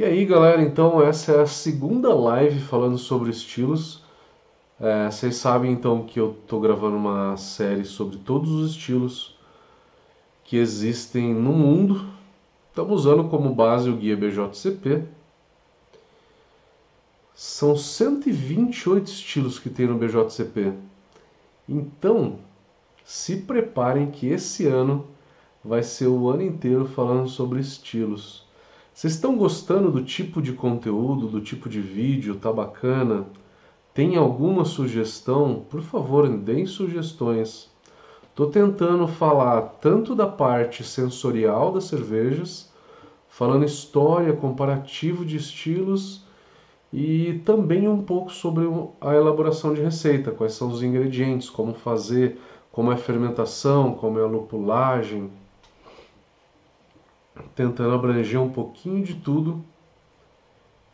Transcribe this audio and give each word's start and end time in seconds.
E 0.00 0.02
aí 0.02 0.24
galera, 0.24 0.62
então 0.62 1.02
essa 1.02 1.32
é 1.32 1.40
a 1.42 1.46
segunda 1.46 2.14
live 2.14 2.58
falando 2.58 2.96
sobre 2.96 3.28
estilos. 3.28 4.02
É, 4.80 5.10
vocês 5.10 5.36
sabem 5.36 5.72
então 5.72 6.04
que 6.06 6.18
eu 6.18 6.38
estou 6.40 6.58
gravando 6.58 6.96
uma 6.96 7.36
série 7.36 7.84
sobre 7.84 8.16
todos 8.16 8.50
os 8.50 8.70
estilos 8.70 9.36
que 10.42 10.56
existem 10.56 11.34
no 11.34 11.52
mundo. 11.52 12.08
Estamos 12.70 13.04
usando 13.04 13.28
como 13.28 13.54
base 13.54 13.90
o 13.90 13.96
guia 13.98 14.16
BJCP. 14.16 15.04
São 17.34 17.76
128 17.76 19.06
estilos 19.06 19.58
que 19.58 19.68
tem 19.68 19.86
no 19.86 19.98
BJCP. 19.98 20.72
Então, 21.68 22.38
se 23.04 23.36
preparem 23.36 24.10
que 24.10 24.28
esse 24.28 24.66
ano 24.66 25.06
vai 25.62 25.82
ser 25.82 26.06
o 26.06 26.30
ano 26.30 26.40
inteiro 26.40 26.86
falando 26.86 27.28
sobre 27.28 27.60
estilos. 27.60 28.48
Vocês 29.00 29.14
estão 29.14 29.34
gostando 29.34 29.90
do 29.90 30.04
tipo 30.04 30.42
de 30.42 30.52
conteúdo, 30.52 31.26
do 31.26 31.40
tipo 31.40 31.70
de 31.70 31.80
vídeo? 31.80 32.36
Tá 32.36 32.52
bacana? 32.52 33.24
Tem 33.94 34.14
alguma 34.14 34.62
sugestão? 34.66 35.64
Por 35.70 35.80
favor, 35.80 36.28
deem 36.28 36.66
sugestões. 36.66 37.70
Estou 38.28 38.50
tentando 38.50 39.08
falar 39.08 39.62
tanto 39.80 40.14
da 40.14 40.26
parte 40.26 40.84
sensorial 40.84 41.72
das 41.72 41.84
cervejas, 41.84 42.70
falando 43.26 43.64
história, 43.64 44.34
comparativo 44.34 45.24
de 45.24 45.38
estilos 45.38 46.22
e 46.92 47.40
também 47.46 47.88
um 47.88 48.02
pouco 48.02 48.30
sobre 48.30 48.66
a 49.00 49.14
elaboração 49.14 49.72
de 49.72 49.80
receita, 49.80 50.30
quais 50.30 50.52
são 50.52 50.68
os 50.68 50.82
ingredientes, 50.82 51.48
como 51.48 51.72
fazer, 51.72 52.38
como 52.70 52.92
é 52.92 52.96
a 52.96 52.98
fermentação, 52.98 53.94
como 53.94 54.18
é 54.18 54.22
a 54.22 54.26
lupulagem, 54.26 55.30
tentando 57.54 57.94
abranger 57.94 58.40
um 58.40 58.50
pouquinho 58.50 59.04
de 59.04 59.14
tudo 59.14 59.64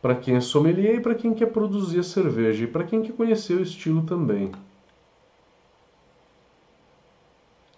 para 0.00 0.14
quem 0.14 0.37
é 0.37 0.41
sommelier 0.41 0.96
e 0.96 1.01
para 1.01 1.15
quem 1.15 1.34
quer 1.34 1.46
produzir 1.46 2.01
a 2.01 2.02
cerveja 2.02 2.65
e 2.65 2.66
para 2.66 2.84
quem 2.84 3.02
quer 3.02 3.12
conhecer 3.12 3.54
o 3.54 3.62
estilo 3.62 4.02
também. 4.02 4.52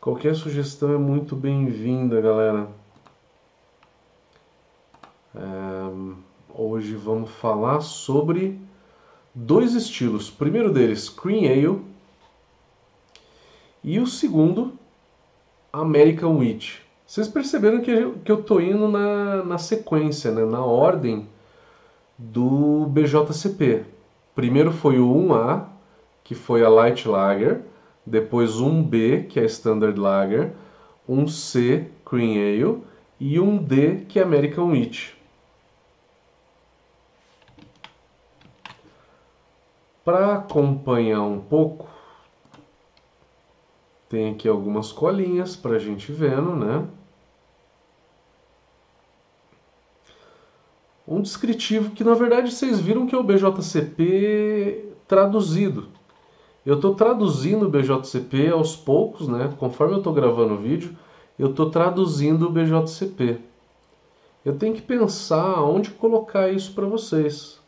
Qualquer 0.01 0.35
sugestão 0.35 0.93
é 0.93 0.99
muito 0.99 1.35
bem-vinda, 1.35 2.21
galera. 2.21 2.69
É, 5.35 5.41
hoje 6.55 6.95
vamos 6.95 7.31
falar 7.31 7.81
sobre 7.81 8.59
dois 9.35 9.75
estilos. 9.75 10.29
O 10.29 10.35
primeiro 10.35 10.73
deles, 10.73 11.09
Cream 11.09 11.51
Ale, 11.51 11.83
e 13.83 13.99
o 13.99 14.07
segundo, 14.07 14.73
American 15.73 16.39
Wheat. 16.39 16.88
Vocês 17.09 17.27
perceberam 17.27 17.81
que, 17.81 18.11
que 18.23 18.31
eu 18.31 18.43
tô 18.43 18.61
indo 18.61 18.87
na, 18.87 19.43
na 19.43 19.57
sequência, 19.57 20.31
né? 20.31 20.45
na 20.45 20.63
ordem 20.63 21.27
do 22.19 22.85
BJCP. 22.91 23.87
Primeiro 24.35 24.71
foi 24.71 24.99
o 24.99 25.09
1A, 25.09 25.65
que 26.23 26.35
foi 26.35 26.63
a 26.63 26.69
Light 26.69 27.09
Lager, 27.09 27.63
depois 28.05 28.57
1B, 28.57 29.27
que 29.27 29.41
é 29.41 29.45
a 29.45 29.47
Standard 29.47 29.99
Lager, 29.99 30.53
1C, 31.09 31.87
Cream 32.05 32.35
Ale, 32.35 32.83
e 33.19 33.37
1D, 33.37 34.05
que 34.07 34.21
é 34.21 34.23
American 34.23 34.69
Wheat. 34.73 35.17
Para 40.05 40.35
acompanhar 40.35 41.23
um 41.23 41.41
pouco, 41.41 41.89
tem 44.11 44.31
aqui 44.31 44.47
algumas 44.47 44.93
colinhas 44.93 45.57
para 45.57 45.77
a 45.77 45.79
gente 45.79 46.13
vendo, 46.13 46.55
né? 46.55 46.87
Um 51.09 51.23
descritivo 51.23 51.93
que 51.93 52.05
na 52.05 52.13
verdade 52.13 52.53
vocês 52.53 52.79
viram 52.79 53.07
que 53.07 53.15
é 53.15 53.19
o 53.19 53.23
BJCP 53.23 54.93
traduzido. 55.09 55.89
Eu 56.67 56.75
estou 56.75 56.95
traduzindo 56.95 57.65
o 57.65 57.71
BJCP 57.71 58.51
aos 58.51 58.77
poucos, 58.77 59.27
né? 59.27 59.55
Conforme 59.59 59.95
eu 59.95 59.99
estou 59.99 60.13
gravando 60.13 60.53
o 60.53 60.59
vídeo, 60.59 60.95
eu 61.39 61.49
estou 61.49 61.71
traduzindo 61.71 62.47
o 62.47 62.51
BJCP. 62.51 63.41
Eu 64.45 64.59
tenho 64.59 64.75
que 64.75 64.83
pensar 64.83 65.63
onde 65.63 65.91
colocar 65.93 66.51
isso 66.51 66.75
para 66.75 66.85
vocês. 66.85 67.59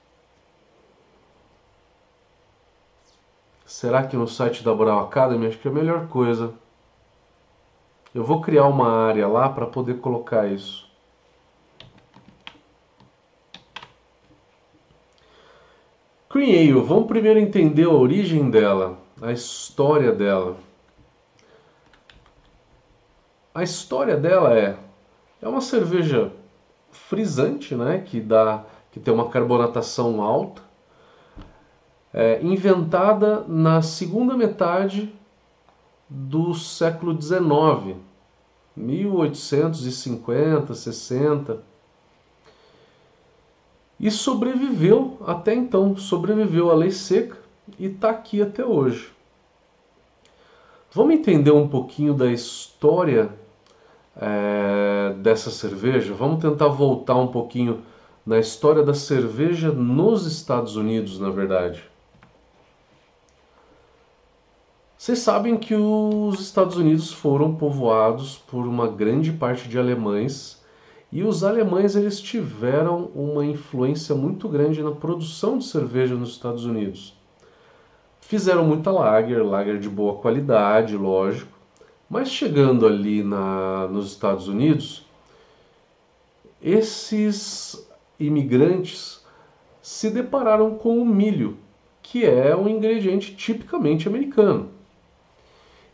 Será 3.64 4.06
que 4.06 4.18
no 4.18 4.28
site 4.28 4.62
da 4.62 4.74
Boral 4.74 5.00
Academy 5.00 5.46
acho 5.46 5.58
que 5.58 5.66
é 5.66 5.70
a 5.70 5.74
melhor 5.74 6.08
coisa? 6.08 6.52
Eu 8.14 8.22
vou 8.22 8.42
criar 8.42 8.66
uma 8.66 8.90
área 8.90 9.26
lá 9.26 9.48
para 9.48 9.64
poder 9.64 9.98
colocar 10.00 10.46
isso. 10.46 10.89
Cream 16.30 16.48
Ale, 16.48 16.86
vamos 16.86 17.08
primeiro 17.08 17.40
entender 17.40 17.86
a 17.86 17.90
origem 17.90 18.48
dela, 18.48 18.96
a 19.20 19.32
história 19.32 20.12
dela. 20.12 20.56
A 23.52 23.64
história 23.64 24.16
dela 24.16 24.56
é 24.56 24.76
é 25.42 25.48
uma 25.48 25.60
cerveja 25.60 26.30
frisante, 26.92 27.74
né, 27.74 27.98
que 27.98 28.20
dá 28.20 28.62
que 28.92 29.00
tem 29.00 29.12
uma 29.12 29.28
carbonatação 29.28 30.22
alta, 30.22 30.62
é, 32.14 32.40
inventada 32.42 33.44
na 33.48 33.82
segunda 33.82 34.36
metade 34.36 35.12
do 36.08 36.54
século 36.54 37.20
XIX, 37.20 37.96
1850, 38.76 40.74
60 40.74 41.69
e 44.00 44.10
sobreviveu 44.10 45.18
até 45.26 45.54
então, 45.54 45.94
sobreviveu 45.94 46.70
à 46.70 46.74
lei 46.74 46.90
seca 46.90 47.36
e 47.78 47.86
está 47.86 48.08
aqui 48.08 48.40
até 48.40 48.64
hoje. 48.64 49.12
Vamos 50.90 51.14
entender 51.14 51.50
um 51.50 51.68
pouquinho 51.68 52.14
da 52.14 52.32
história 52.32 53.30
é, 54.16 55.12
dessa 55.18 55.50
cerveja? 55.50 56.14
Vamos 56.14 56.40
tentar 56.40 56.68
voltar 56.68 57.14
um 57.16 57.28
pouquinho 57.28 57.82
na 58.24 58.38
história 58.38 58.82
da 58.82 58.94
cerveja 58.94 59.70
nos 59.70 60.26
Estados 60.26 60.76
Unidos, 60.76 61.20
na 61.20 61.30
verdade. 61.30 61.84
Vocês 64.96 65.18
sabem 65.18 65.56
que 65.56 65.74
os 65.74 66.40
Estados 66.40 66.76
Unidos 66.76 67.12
foram 67.12 67.54
povoados 67.54 68.36
por 68.36 68.66
uma 68.66 68.88
grande 68.88 69.32
parte 69.32 69.68
de 69.68 69.78
alemães 69.78 70.59
e 71.12 71.24
os 71.24 71.42
alemães 71.42 71.96
eles 71.96 72.20
tiveram 72.20 73.10
uma 73.14 73.44
influência 73.44 74.14
muito 74.14 74.48
grande 74.48 74.82
na 74.82 74.92
produção 74.92 75.58
de 75.58 75.64
cerveja 75.64 76.14
nos 76.14 76.30
Estados 76.30 76.64
Unidos. 76.64 77.14
Fizeram 78.20 78.64
muita 78.64 78.92
lager, 78.92 79.44
lager 79.44 79.78
de 79.78 79.88
boa 79.88 80.16
qualidade, 80.16 80.96
lógico, 80.96 81.58
mas 82.08 82.30
chegando 82.30 82.86
ali 82.86 83.24
na, 83.24 83.88
nos 83.88 84.12
Estados 84.12 84.46
Unidos, 84.46 85.04
esses 86.62 87.88
imigrantes 88.18 89.24
se 89.82 90.10
depararam 90.10 90.74
com 90.74 90.98
o 90.98 91.04
milho, 91.04 91.56
que 92.02 92.24
é 92.24 92.54
um 92.54 92.68
ingrediente 92.68 93.34
tipicamente 93.34 94.06
americano. 94.06 94.68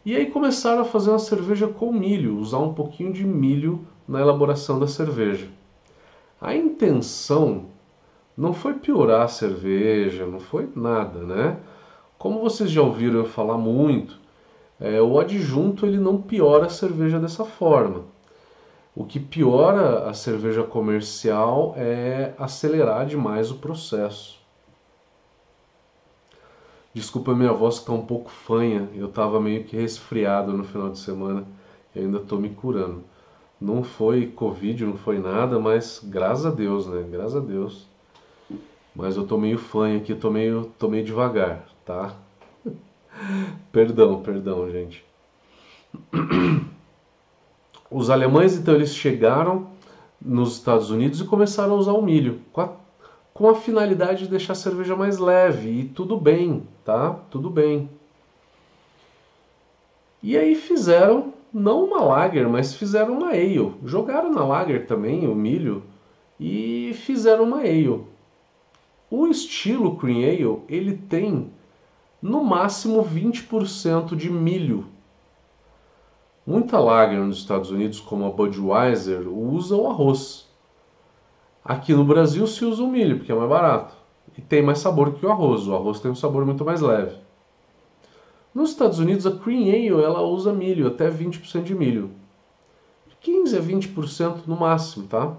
E 0.05 0.15
aí 0.15 0.27
começaram 0.27 0.83
a 0.83 0.85
fazer 0.85 1.11
uma 1.11 1.19
cerveja 1.19 1.69
com 1.69 1.93
milho, 1.93 2.39
usar 2.39 2.59
um 2.59 2.75
pouquinho 2.75 3.13
de 3.13 3.25
milho 3.25 3.87
na 4.09 4.21
elaboração 4.21 4.79
da 4.79 4.87
cerveja. 4.87 5.49
A 6.41 6.55
intenção 6.55 7.67
não 8.37 8.53
foi 8.53 8.75
piorar 8.75 9.23
a 9.23 9.29
cerveja, 9.29 10.27
não 10.27 10.41
foi 10.41 10.69
nada, 10.75 11.21
né? 11.21 11.59
Como 12.19 12.41
vocês 12.41 12.71
já 12.71 12.83
ouviram 12.83 13.21
eu 13.21 13.25
falar 13.25 13.57
muito, 13.57 14.19
é, 14.79 15.01
o 15.01 15.19
adjunto 15.19 15.87
ele 15.87 15.99
não 15.99 16.21
piora 16.21 16.67
a 16.67 16.71
cerveja 16.71 17.19
dessa 17.19 17.45
forma. 17.45 18.05
O 18.95 19.05
que 19.05 19.21
piora 19.21 20.09
a 20.09 20.15
cerveja 20.15 20.63
comercial 20.63 21.75
é 21.77 22.35
acelerar 22.39 23.07
demais 23.07 23.51
o 23.51 23.57
processo. 23.57 24.39
Desculpa 26.95 27.35
minha 27.35 27.53
voz 27.53 27.75
que 27.75 27.83
está 27.83 27.93
um 27.93 28.07
pouco 28.07 28.31
fanha, 28.31 28.89
eu 28.95 29.09
estava 29.09 29.39
meio 29.39 29.65
que 29.65 29.77
resfriado 29.77 30.53
no 30.55 30.65
final 30.65 30.89
de 30.89 30.99
semana 30.99 31.47
e 31.95 31.99
ainda 31.99 32.19
estou 32.19 32.39
me 32.39 32.49
curando. 32.49 33.05
Não 33.61 33.83
foi 33.83 34.27
Covid, 34.27 34.85
não 34.85 34.97
foi 34.97 35.19
nada, 35.19 35.59
mas 35.59 36.01
graças 36.05 36.45
a 36.47 36.51
Deus, 36.51 36.87
né? 36.87 37.07
Graças 37.11 37.37
a 37.37 37.41
Deus. 37.41 37.87
Mas 38.95 39.17
eu 39.17 39.27
tô 39.27 39.39
meio 39.39 39.59
fã 39.59 39.97
aqui, 39.97 40.15
tô 40.15 40.31
meio, 40.31 40.73
tô 40.79 40.89
meio 40.89 41.05
devagar, 41.05 41.67
tá? 41.85 42.15
perdão, 43.73 44.23
perdão, 44.23 44.71
gente. 44.71 45.05
Os 47.91 48.11
alemães, 48.11 48.57
então, 48.57 48.75
eles 48.75 48.95
chegaram 48.95 49.69
nos 50.21 50.55
Estados 50.55 50.91
Unidos 50.91 51.21
e 51.21 51.25
começaram 51.25 51.75
a 51.75 51.77
usar 51.77 51.93
o 51.93 52.03
milho, 52.03 52.41
com 52.53 52.61
a, 52.61 52.73
com 53.33 53.49
a 53.49 53.55
finalidade 53.55 54.25
de 54.25 54.31
deixar 54.31 54.55
a 54.55 54.57
cerveja 54.57 54.97
mais 54.97 55.19
leve, 55.19 55.71
e 55.71 55.85
tudo 55.85 56.19
bem, 56.19 56.67
tá? 56.85 57.11
Tudo 57.31 57.49
bem. 57.49 57.89
E 60.23 60.37
aí 60.37 60.55
fizeram 60.55 61.33
não 61.57 61.87
uma 61.87 62.03
lager, 62.03 62.47
mas 62.47 62.75
fizeram 62.75 63.15
uma 63.17 63.31
ale. 63.31 63.73
Jogaram 63.83 64.31
na 64.31 64.45
lager 64.45 64.87
também 64.87 65.27
o 65.27 65.35
milho 65.35 65.83
e 66.39 66.93
fizeram 66.93 67.45
uma 67.45 67.61
ale. 67.61 68.05
O 69.11 69.27
estilo 69.27 69.97
Cream 69.97 70.19
Ale, 70.19 70.63
ele 70.69 70.99
tem 70.99 71.51
no 72.21 72.45
máximo 72.45 73.03
20% 73.03 74.15
de 74.15 74.29
milho. 74.29 74.85
Muita 76.47 76.79
lager 76.79 77.21
nos 77.21 77.39
Estados 77.39 77.71
Unidos, 77.71 78.01
como 78.01 78.27
a 78.27 78.31
Budweiser, 78.31 79.27
usa 79.27 79.75
o 79.77 79.89
arroz. 79.89 80.47
Aqui 81.65 81.95
no 81.95 82.05
Brasil 82.05 82.47
se 82.47 82.67
usa 82.67 82.83
o 82.83 82.89
milho, 82.89 83.17
porque 83.17 83.33
é 83.33 83.35
mais 83.35 83.49
barato. 83.49 83.95
E 84.37 84.43
tem 84.43 84.63
mais 84.63 84.81
sabor 84.81 85.15
que 85.15 85.25
o 85.25 85.33
arroz. 85.33 85.67
O 85.67 85.75
arroz 85.75 86.01
tem 86.01 86.11
um 86.11 86.15
sabor 86.15 86.45
muito 86.45 86.67
mais 86.67 86.83
leve. 86.83 87.17
Nos 88.57 88.71
Estados 88.71 88.99
Unidos, 88.99 89.27
a 89.27 89.33
Cream 89.33 89.69
Ale 89.69 90.03
ela 90.03 90.23
usa 90.23 90.51
milho, 90.51 90.87
até 90.87 91.11
20% 91.11 91.63
de 91.63 91.75
milho. 91.75 92.11
15 93.21 93.55
a 93.55 93.61
20% 93.61 94.47
no 94.47 94.57
máximo, 94.57 95.07
tá? 95.07 95.37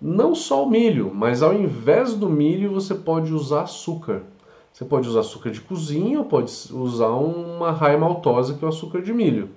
Não 0.00 0.32
só 0.32 0.62
o 0.62 0.70
milho, 0.70 1.12
mas 1.12 1.42
ao 1.42 1.52
invés 1.52 2.14
do 2.14 2.30
milho 2.30 2.72
você 2.72 2.94
pode 2.94 3.34
usar 3.34 3.62
açúcar. 3.62 4.22
Você 4.72 4.84
pode 4.84 5.08
usar 5.08 5.18
açúcar 5.18 5.50
de 5.50 5.60
cozinha 5.62 6.20
ou 6.20 6.26
pode 6.26 6.52
usar 6.72 7.08
uma 7.08 7.72
raia 7.72 7.98
maltosa 7.98 8.54
que 8.54 8.64
é 8.64 8.68
o 8.68 8.70
açúcar 8.70 9.02
de 9.02 9.12
milho. 9.12 9.50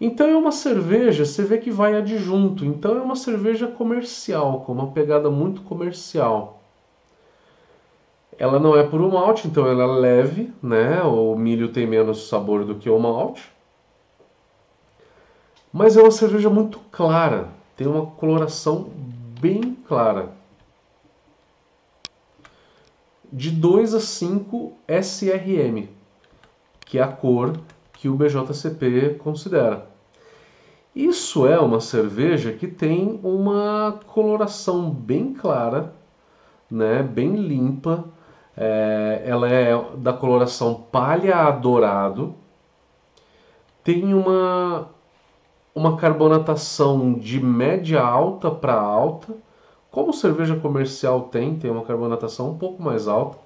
Então 0.00 0.28
é 0.28 0.36
uma 0.36 0.52
cerveja, 0.52 1.24
você 1.24 1.42
vê 1.42 1.58
que 1.58 1.72
vai 1.72 1.96
adjunto. 1.96 2.64
Então 2.64 2.96
é 2.96 3.02
uma 3.02 3.16
cerveja 3.16 3.66
comercial, 3.66 4.60
com 4.60 4.70
uma 4.70 4.92
pegada 4.92 5.28
muito 5.28 5.62
comercial. 5.62 6.62
Ela 8.38 8.58
não 8.58 8.76
é 8.76 8.82
puro 8.82 9.10
malte, 9.10 9.46
então 9.48 9.66
ela 9.66 9.82
é 9.82 9.86
leve, 9.86 10.52
né? 10.62 11.02
O 11.02 11.34
milho 11.36 11.72
tem 11.72 11.86
menos 11.86 12.28
sabor 12.28 12.64
do 12.64 12.74
que 12.74 12.90
o 12.90 12.98
malte. 12.98 13.50
Mas 15.72 15.96
é 15.96 16.02
uma 16.02 16.10
cerveja 16.10 16.50
muito 16.50 16.78
clara, 16.90 17.48
tem 17.76 17.86
uma 17.86 18.06
coloração 18.06 18.90
bem 19.40 19.76
clara. 19.86 20.30
De 23.32 23.50
2 23.50 23.94
a 23.94 24.00
5 24.00 24.72
SRM, 24.88 25.88
que 26.80 26.98
é 26.98 27.02
a 27.02 27.08
cor 27.08 27.52
que 27.92 28.08
o 28.08 28.14
BJCP 28.14 29.16
considera. 29.18 29.86
Isso 30.94 31.46
é 31.46 31.58
uma 31.58 31.80
cerveja 31.80 32.52
que 32.52 32.66
tem 32.66 33.20
uma 33.22 34.00
coloração 34.06 34.88
bem 34.88 35.34
clara, 35.34 35.92
né, 36.70 37.02
bem 37.02 37.36
limpa. 37.36 38.04
É, 38.56 39.22
ela 39.26 39.48
é 39.48 39.72
da 39.96 40.12
coloração 40.12 40.74
palha 40.90 41.36
a 41.36 41.50
dourado. 41.50 42.34
Tem 43.84 44.14
uma, 44.14 44.88
uma 45.74 45.96
carbonatação 45.96 47.14
de 47.14 47.38
média 47.40 48.00
alta 48.00 48.50
para 48.50 48.74
alta. 48.74 49.34
Como 49.90 50.12
cerveja 50.12 50.56
comercial 50.56 51.22
tem, 51.22 51.56
tem 51.56 51.70
uma 51.70 51.84
carbonatação 51.84 52.50
um 52.50 52.58
pouco 52.58 52.82
mais 52.82 53.06
alta. 53.06 53.38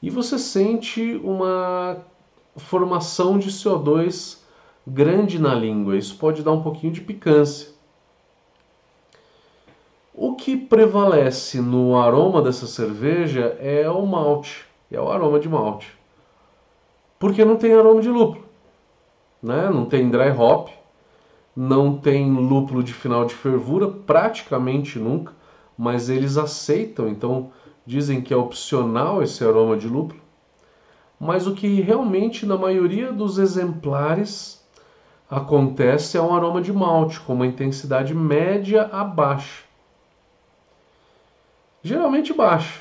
E 0.00 0.10
você 0.10 0.38
sente 0.38 1.20
uma 1.24 1.98
formação 2.56 3.38
de 3.38 3.50
CO2 3.50 4.38
grande 4.86 5.38
na 5.38 5.54
língua. 5.54 5.96
Isso 5.96 6.16
pode 6.16 6.42
dar 6.42 6.52
um 6.52 6.62
pouquinho 6.62 6.92
de 6.92 7.00
picância. 7.00 7.75
O 10.16 10.34
que 10.34 10.56
prevalece 10.56 11.60
no 11.60 11.96
aroma 11.96 12.40
dessa 12.40 12.66
cerveja 12.66 13.56
é 13.60 13.88
o 13.90 14.06
malte, 14.06 14.64
é 14.90 15.00
o 15.00 15.10
aroma 15.10 15.38
de 15.38 15.48
malte. 15.48 15.92
Porque 17.18 17.44
não 17.44 17.56
tem 17.56 17.74
aroma 17.74 18.00
de 18.00 18.08
lúpulo, 18.08 18.44
né? 19.42 19.68
Não 19.68 19.84
tem 19.84 20.08
dry 20.08 20.30
hop, 20.30 20.68
não 21.54 21.98
tem 21.98 22.32
lúpulo 22.32 22.82
de 22.82 22.94
final 22.94 23.26
de 23.26 23.34
fervura, 23.34 23.88
praticamente 23.88 24.98
nunca, 24.98 25.32
mas 25.76 26.08
eles 26.08 26.36
aceitam, 26.36 27.08
então 27.08 27.50
dizem 27.84 28.22
que 28.22 28.32
é 28.32 28.36
opcional 28.36 29.22
esse 29.22 29.44
aroma 29.44 29.76
de 29.76 29.86
lúpulo 29.86 30.26
mas 31.18 31.46
o 31.46 31.54
que 31.54 31.80
realmente 31.80 32.44
na 32.44 32.56
maioria 32.56 33.12
dos 33.12 33.38
exemplares 33.38 34.64
acontece 35.30 36.16
é 36.16 36.20
um 36.20 36.34
aroma 36.34 36.60
de 36.60 36.72
malte 36.72 37.18
com 37.20 37.32
uma 37.32 37.46
intensidade 37.46 38.14
média 38.14 38.88
a 38.92 39.02
baixa. 39.02 39.64
Geralmente 41.86 42.32
baixa, 42.32 42.80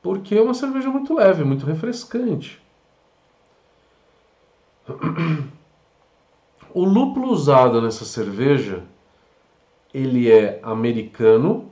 porque 0.00 0.32
é 0.36 0.40
uma 0.40 0.54
cerveja 0.54 0.88
muito 0.88 1.12
leve, 1.12 1.42
muito 1.42 1.66
refrescante. 1.66 2.62
O 6.72 6.84
lúpulo 6.84 7.32
usado 7.32 7.82
nessa 7.82 8.04
cerveja, 8.04 8.84
ele 9.92 10.30
é 10.30 10.60
americano, 10.62 11.68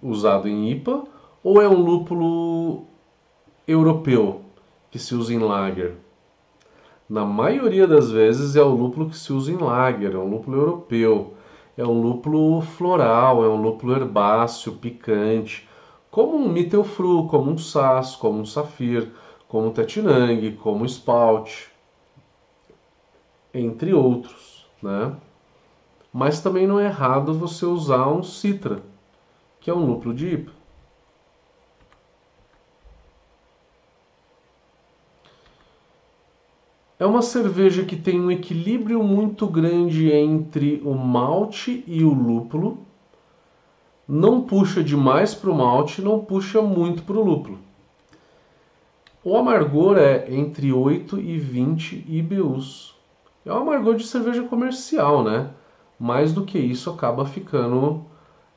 usado 0.00 0.46
em 0.46 0.70
IPA, 0.70 1.02
ou 1.42 1.60
é 1.60 1.68
um 1.68 1.82
lúpulo 1.82 2.84
europeu, 3.66 4.42
que 4.92 5.00
se 5.00 5.16
usa 5.16 5.34
em 5.34 5.38
lager. 5.38 5.96
Na 7.08 7.24
maioria 7.24 7.84
das 7.84 8.12
vezes 8.12 8.54
é 8.54 8.62
o 8.62 8.68
lúpulo 8.68 9.10
que 9.10 9.16
se 9.16 9.32
usa 9.32 9.50
em 9.50 9.56
lager, 9.56 10.14
é 10.14 10.18
um 10.18 10.30
lúpulo 10.30 10.56
europeu. 10.56 11.34
É 11.76 11.84
um 11.84 12.00
lúpulo 12.00 12.60
floral, 12.60 13.44
é 13.44 13.48
um 13.48 13.60
lúpulo 13.60 13.96
herbáceo, 13.96 14.74
picante, 14.74 15.66
como 16.12 16.36
um 16.36 16.46
Mittelfru, 16.46 17.26
como 17.26 17.50
um 17.50 17.56
Sass, 17.56 18.14
como 18.14 18.40
um 18.40 18.44
Safir, 18.44 19.10
como 19.48 19.68
um 19.68 19.72
Tetinang, 19.72 20.52
como 20.56 20.82
um 20.82 20.84
Spout, 20.84 21.70
entre 23.54 23.94
outros, 23.94 24.66
né? 24.82 25.16
Mas 26.12 26.42
também 26.42 26.66
não 26.66 26.78
é 26.78 26.84
errado 26.84 27.32
você 27.32 27.64
usar 27.64 28.08
um 28.08 28.22
Citra, 28.22 28.82
que 29.58 29.70
é 29.70 29.74
um 29.74 29.86
lúpulo 29.86 30.14
de 30.14 30.34
IPA. 30.34 30.52
É 36.98 37.06
uma 37.06 37.22
cerveja 37.22 37.86
que 37.86 37.96
tem 37.96 38.20
um 38.20 38.30
equilíbrio 38.30 39.02
muito 39.02 39.46
grande 39.46 40.12
entre 40.12 40.82
o 40.84 40.92
malte 40.92 41.82
e 41.86 42.04
o 42.04 42.12
lúpulo. 42.12 42.91
Não 44.08 44.42
puxa 44.42 44.82
demais 44.82 45.34
para 45.34 45.50
o 45.50 45.54
malte, 45.54 46.02
não 46.02 46.18
puxa 46.24 46.60
muito 46.60 47.02
para 47.02 47.16
o 47.16 47.24
lúpulo. 47.24 47.58
O 49.24 49.36
amargor 49.36 49.96
é 49.98 50.26
entre 50.34 50.72
8 50.72 51.20
e 51.20 51.38
20 51.38 52.04
IBUs. 52.08 52.94
É 53.46 53.52
um 53.52 53.58
amargor 53.58 53.94
de 53.94 54.04
cerveja 54.04 54.42
comercial, 54.42 55.22
né? 55.22 55.50
Mais 55.98 56.32
do 56.32 56.44
que 56.44 56.58
isso 56.58 56.90
acaba 56.90 57.24
ficando 57.24 58.04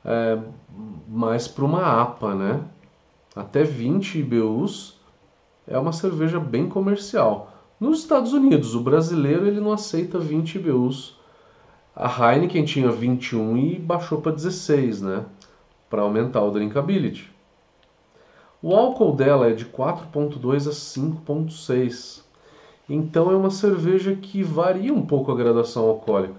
é, 0.04 0.38
mais 1.08 1.46
para 1.46 1.64
uma 1.64 2.02
APA, 2.02 2.34
né? 2.34 2.60
Até 3.34 3.62
20 3.62 4.18
IBUs 4.18 4.98
é 5.68 5.78
uma 5.78 5.92
cerveja 5.92 6.40
bem 6.40 6.68
comercial. 6.68 7.52
Nos 7.78 8.00
Estados 8.00 8.32
Unidos, 8.32 8.74
o 8.74 8.80
brasileiro 8.80 9.46
ele 9.46 9.60
não 9.60 9.72
aceita 9.72 10.18
20 10.18 10.56
IBUs. 10.56 11.18
A 11.98 12.10
Heineken 12.34 12.62
tinha 12.66 12.90
21 12.90 13.56
e 13.56 13.78
baixou 13.78 14.20
para 14.20 14.32
16, 14.32 15.00
né? 15.00 15.24
Para 15.88 16.02
aumentar 16.02 16.42
o 16.42 16.50
drinkability. 16.50 17.34
O 18.60 18.74
álcool 18.74 19.14
dela 19.14 19.48
é 19.48 19.54
de 19.54 19.64
4.2 19.64 20.68
a 20.68 20.72
5.6. 20.72 22.22
Então 22.86 23.30
é 23.30 23.34
uma 23.34 23.50
cerveja 23.50 24.14
que 24.14 24.42
varia 24.42 24.92
um 24.92 25.06
pouco 25.06 25.32
a 25.32 25.36
graduação 25.36 25.88
alcoólica. 25.88 26.36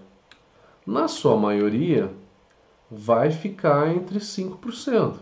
Na 0.86 1.08
sua 1.08 1.36
maioria, 1.36 2.14
vai 2.92 3.32
ficar 3.32 3.90
entre 3.90 4.20
5%. 4.20 5.16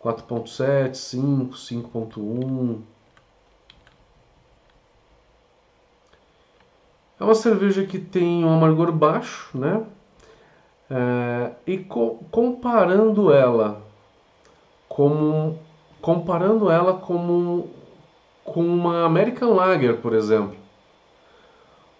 4.7, 0.00 0.94
5, 0.94 1.54
5.1, 1.56 2.78
É 7.20 7.24
uma 7.24 7.34
cerveja 7.34 7.84
que 7.84 7.98
tem 7.98 8.44
um 8.44 8.52
amargor 8.52 8.92
baixo, 8.92 9.50
né? 9.56 9.82
É, 10.90 11.50
e 11.66 11.78
co 11.78 12.18
comparando 12.30 13.30
ela 13.30 13.82
como 14.88 15.58
comparando 16.00 16.70
ela 16.70 16.94
como 16.94 17.68
com 18.44 18.64
uma 18.64 19.04
American 19.04 19.52
Lager, 19.52 19.98
por 19.98 20.14
exemplo. 20.14 20.56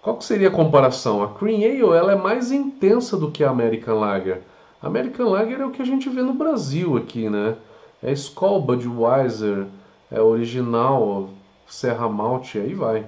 Qual 0.01 0.17
que 0.17 0.25
seria 0.25 0.49
a 0.49 0.53
comparação? 0.53 1.23
A 1.23 1.29
Cream 1.29 1.59
Ale 1.59 1.97
ela 1.97 2.13
é 2.13 2.17
mais 2.17 2.51
intensa 2.51 3.17
do 3.17 3.31
que 3.31 3.45
a 3.45 3.51
American 3.51 3.99
Lager. 3.99 4.41
A 4.81 4.87
American 4.87 5.29
Lager 5.29 5.61
é 5.61 5.67
o 5.67 5.71
que 5.71 5.83
a 5.83 5.85
gente 5.85 6.09
vê 6.09 6.23
no 6.23 6.33
Brasil 6.33 6.97
aqui, 6.97 7.29
né? 7.29 7.57
É 8.03 8.13
Skol, 8.13 8.63
Budweiser, 8.63 9.67
é 10.11 10.21
original, 10.21 11.31
Serra 11.67 12.09
Malte, 12.09 12.59
aí 12.59 12.73
vai. 12.73 13.05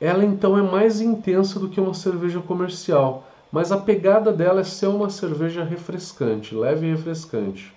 Ela 0.00 0.24
então 0.24 0.56
é 0.56 0.62
mais 0.62 1.00
intensa 1.00 1.58
do 1.58 1.68
que 1.68 1.80
uma 1.80 1.94
cerveja 1.94 2.40
comercial, 2.40 3.24
mas 3.50 3.72
a 3.72 3.78
pegada 3.78 4.32
dela 4.32 4.60
é 4.60 4.64
ser 4.64 4.86
uma 4.86 5.10
cerveja 5.10 5.64
refrescante, 5.64 6.54
leve 6.54 6.86
e 6.86 6.90
refrescante. 6.90 7.72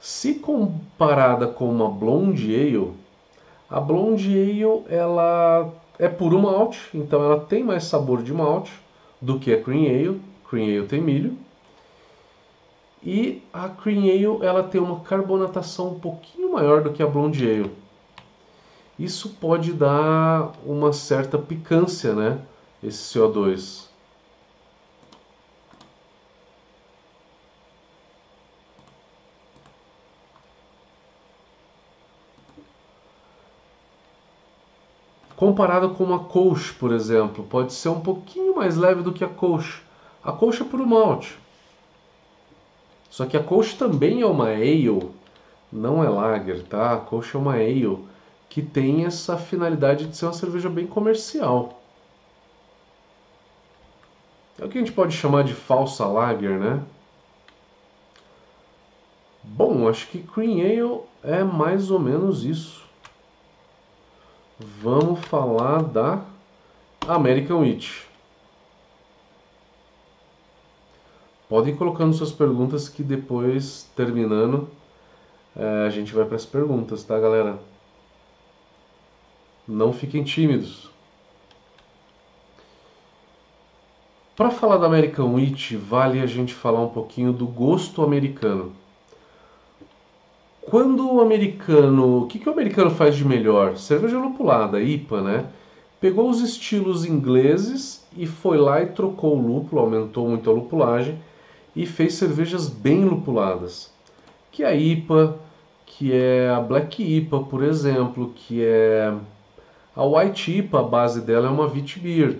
Se 0.00 0.34
comparada 0.34 1.48
com 1.48 1.68
uma 1.68 1.88
Blonde 1.88 2.54
Ale, 2.54 2.92
a 3.68 3.80
Blonde 3.80 4.28
Ale 4.28 4.84
ela 4.88 5.72
é 5.98 6.08
puro 6.08 6.38
malte, 6.40 6.88
então 6.94 7.22
ela 7.22 7.40
tem 7.40 7.64
mais 7.64 7.84
sabor 7.84 8.22
de 8.22 8.32
malte 8.32 8.72
do 9.20 9.38
que 9.38 9.52
a 9.52 9.60
Cream 9.60 9.86
Ale. 9.86 10.20
Cream 10.48 10.78
Ale 10.78 10.86
tem 10.86 11.00
milho. 11.02 11.36
E 13.02 13.42
a 13.52 13.68
Cream 13.68 14.04
Ale 14.04 14.46
ela 14.46 14.62
tem 14.62 14.80
uma 14.80 15.00
carbonatação 15.00 15.88
um 15.88 15.98
pouquinho 15.98 16.52
maior 16.52 16.82
do 16.82 16.92
que 16.92 17.02
a 17.02 17.06
Blonde 17.06 17.44
Ale. 17.44 17.70
Isso 18.98 19.28
pode 19.40 19.72
dar 19.72 20.52
uma 20.66 20.92
certa 20.92 21.38
picância, 21.38 22.12
né? 22.14 22.40
Esse 22.82 23.16
CO2. 23.16 23.86
Comparado 35.36 35.90
com 35.90 36.02
uma 36.02 36.24
colch, 36.24 36.74
por 36.74 36.90
exemplo, 36.92 37.44
pode 37.44 37.72
ser 37.72 37.90
um 37.90 38.00
pouquinho 38.00 38.56
mais 38.56 38.76
leve 38.76 39.02
do 39.02 39.12
que 39.12 39.22
a 39.22 39.28
colch. 39.28 39.80
A 40.24 40.32
colch 40.32 40.60
é 40.60 40.64
puro 40.64 40.84
malte. 40.84 41.38
Só 43.08 43.24
que 43.24 43.36
a 43.36 43.42
colch 43.42 43.76
também 43.76 44.20
é 44.20 44.26
uma 44.26 44.48
ale, 44.48 45.08
não 45.72 46.02
é 46.02 46.08
lager, 46.08 46.64
tá? 46.64 46.94
A 46.94 46.96
colch 46.96 47.36
é 47.36 47.38
uma 47.38 47.54
ale 47.54 48.04
que 48.48 48.62
tem 48.62 49.04
essa 49.04 49.36
finalidade 49.36 50.06
de 50.06 50.16
ser 50.16 50.26
uma 50.26 50.32
cerveja 50.32 50.68
bem 50.68 50.86
comercial. 50.86 51.80
É 54.58 54.64
o 54.64 54.68
que 54.68 54.78
a 54.78 54.80
gente 54.80 54.92
pode 54.92 55.14
chamar 55.14 55.44
de 55.44 55.54
falsa 55.54 56.06
lager, 56.06 56.58
né? 56.58 56.82
Bom, 59.42 59.88
acho 59.88 60.08
que 60.08 60.22
Cream 60.22 60.60
Ale 60.60 61.00
é 61.22 61.44
mais 61.44 61.90
ou 61.90 61.98
menos 61.98 62.44
isso. 62.44 62.84
Vamos 64.58 65.20
falar 65.26 65.82
da 65.82 66.24
American 67.06 67.60
Wheat. 67.60 68.06
Podem 71.48 71.72
ir 71.72 71.76
colocando 71.76 72.12
suas 72.12 72.32
perguntas 72.32 72.88
que 72.88 73.02
depois, 73.02 73.88
terminando, 73.96 74.68
é, 75.56 75.86
a 75.86 75.90
gente 75.90 76.12
vai 76.12 76.24
para 76.24 76.36
as 76.36 76.44
perguntas, 76.44 77.04
tá, 77.04 77.18
galera? 77.18 77.58
Não 79.68 79.92
fiquem 79.92 80.24
tímidos. 80.24 80.88
Para 84.34 84.50
falar 84.50 84.78
da 84.78 84.86
American 84.86 85.34
Wheat, 85.34 85.76
vale 85.76 86.22
a 86.22 86.26
gente 86.26 86.54
falar 86.54 86.80
um 86.80 86.88
pouquinho 86.88 87.34
do 87.34 87.46
gosto 87.46 88.02
americano. 88.02 88.72
Quando 90.62 91.12
o 91.12 91.20
americano. 91.20 92.22
O 92.22 92.26
que, 92.26 92.38
que 92.38 92.48
o 92.48 92.52
americano 92.52 92.90
faz 92.90 93.14
de 93.14 93.26
melhor? 93.26 93.76
Cerveja 93.76 94.18
lupulada, 94.18 94.80
IPA, 94.80 95.20
né? 95.20 95.46
Pegou 96.00 96.30
os 96.30 96.40
estilos 96.40 97.04
ingleses 97.04 98.06
e 98.16 98.26
foi 98.26 98.56
lá 98.56 98.80
e 98.80 98.86
trocou 98.86 99.36
o 99.36 99.46
lúpulo, 99.46 99.82
aumentou 99.82 100.28
muito 100.28 100.48
a 100.48 100.52
lupulagem 100.52 101.18
e 101.76 101.84
fez 101.84 102.14
cervejas 102.14 102.70
bem 102.70 103.04
lupuladas. 103.04 103.92
Que 104.50 104.62
é 104.62 104.68
a 104.68 104.74
IPA, 104.74 105.36
que 105.84 106.12
é 106.12 106.48
a 106.48 106.60
Black 106.60 107.02
IPA, 107.02 107.40
por 107.40 107.62
exemplo, 107.62 108.32
que 108.34 108.64
é 108.64 109.12
a 109.98 110.04
White 110.04 110.58
IPA, 110.58 110.78
a 110.78 110.82
base 110.84 111.20
dela 111.20 111.48
é 111.48 111.50
uma 111.50 111.66
Wheat 111.66 111.98
Beer. 111.98 112.38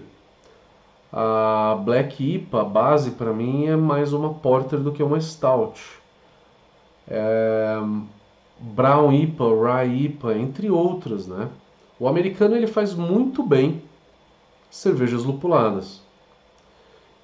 A 1.12 1.76
Black 1.84 2.22
IPA, 2.22 2.60
a 2.60 2.64
base 2.64 3.10
para 3.10 3.32
mim 3.32 3.66
é 3.66 3.74
mais 3.74 4.12
uma 4.12 4.32
Porter 4.32 4.78
do 4.78 4.92
que 4.92 5.02
uma 5.02 5.20
Stout. 5.20 5.80
É... 7.08 7.78
Brown 8.60 9.12
IPA, 9.12 9.44
Rye 9.44 10.04
IPA, 10.04 10.38
entre 10.38 10.70
outras, 10.70 11.26
né? 11.26 11.48
O 11.98 12.06
americano 12.06 12.54
ele 12.54 12.68
faz 12.68 12.94
muito 12.94 13.42
bem 13.42 13.82
cervejas 14.70 15.24
lupuladas. 15.24 16.00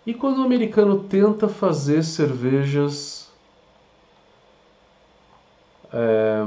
E 0.05 0.13
quando 0.13 0.39
o 0.39 0.45
americano 0.45 1.05
tenta 1.05 1.47
fazer 1.47 2.03
cervejas 2.03 3.33
é, 5.93 6.45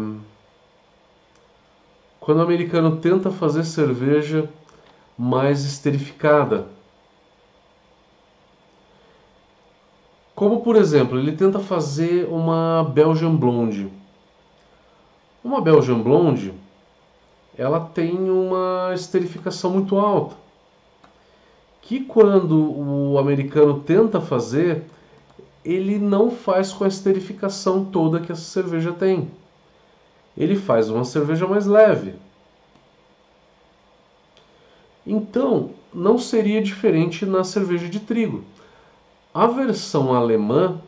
quando 2.27 2.39
o 2.39 2.43
americano 2.43 2.97
tenta 2.97 3.31
fazer 3.31 3.63
cerveja 3.63 4.49
mais 5.17 5.63
esterificada, 5.63 6.67
como 10.35 10.59
por 10.59 10.75
exemplo, 10.75 11.17
ele 11.17 11.31
tenta 11.31 11.57
fazer 11.57 12.27
uma 12.27 12.83
Belgian 12.83 13.33
Blonde. 13.33 13.89
Uma 15.41 15.61
Belgian 15.61 16.01
Blonde, 16.01 16.53
ela 17.57 17.79
tem 17.79 18.29
uma 18.29 18.91
esterificação 18.93 19.71
muito 19.71 19.97
alta, 19.97 20.35
que 21.81 22.01
quando 22.01 22.77
o 22.77 23.17
americano 23.17 23.79
tenta 23.79 24.19
fazer, 24.19 24.83
ele 25.63 25.97
não 25.97 26.29
faz 26.29 26.73
com 26.73 26.83
a 26.83 26.89
esterificação 26.89 27.85
toda 27.85 28.19
que 28.19 28.33
essa 28.33 28.41
cerveja 28.41 28.91
tem. 28.91 29.31
Ele 30.37 30.55
faz 30.55 30.89
uma 30.89 31.03
cerveja 31.03 31.47
mais 31.47 31.65
leve. 31.65 32.13
Então, 35.05 35.71
não 35.93 36.17
seria 36.17 36.61
diferente 36.61 37.25
na 37.25 37.43
cerveja 37.43 37.87
de 37.89 37.99
trigo. 37.99 38.43
A 39.33 39.47
versão 39.47 40.13
alemã 40.13 40.79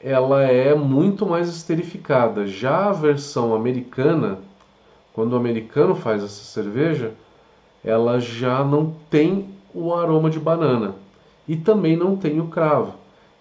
ela 0.00 0.42
é 0.42 0.74
muito 0.74 1.24
mais 1.24 1.48
esterificada. 1.48 2.46
Já 2.46 2.90
a 2.90 2.92
versão 2.92 3.54
americana, 3.54 4.38
quando 5.14 5.32
o 5.32 5.36
americano 5.36 5.94
faz 5.94 6.22
essa 6.22 6.44
cerveja, 6.44 7.12
ela 7.82 8.20
já 8.20 8.62
não 8.62 8.94
tem 9.08 9.48
o 9.74 9.94
aroma 9.94 10.28
de 10.28 10.38
banana 10.38 10.94
e 11.48 11.56
também 11.56 11.96
não 11.96 12.16
tem 12.16 12.38
o 12.38 12.48
cravo. 12.48 12.94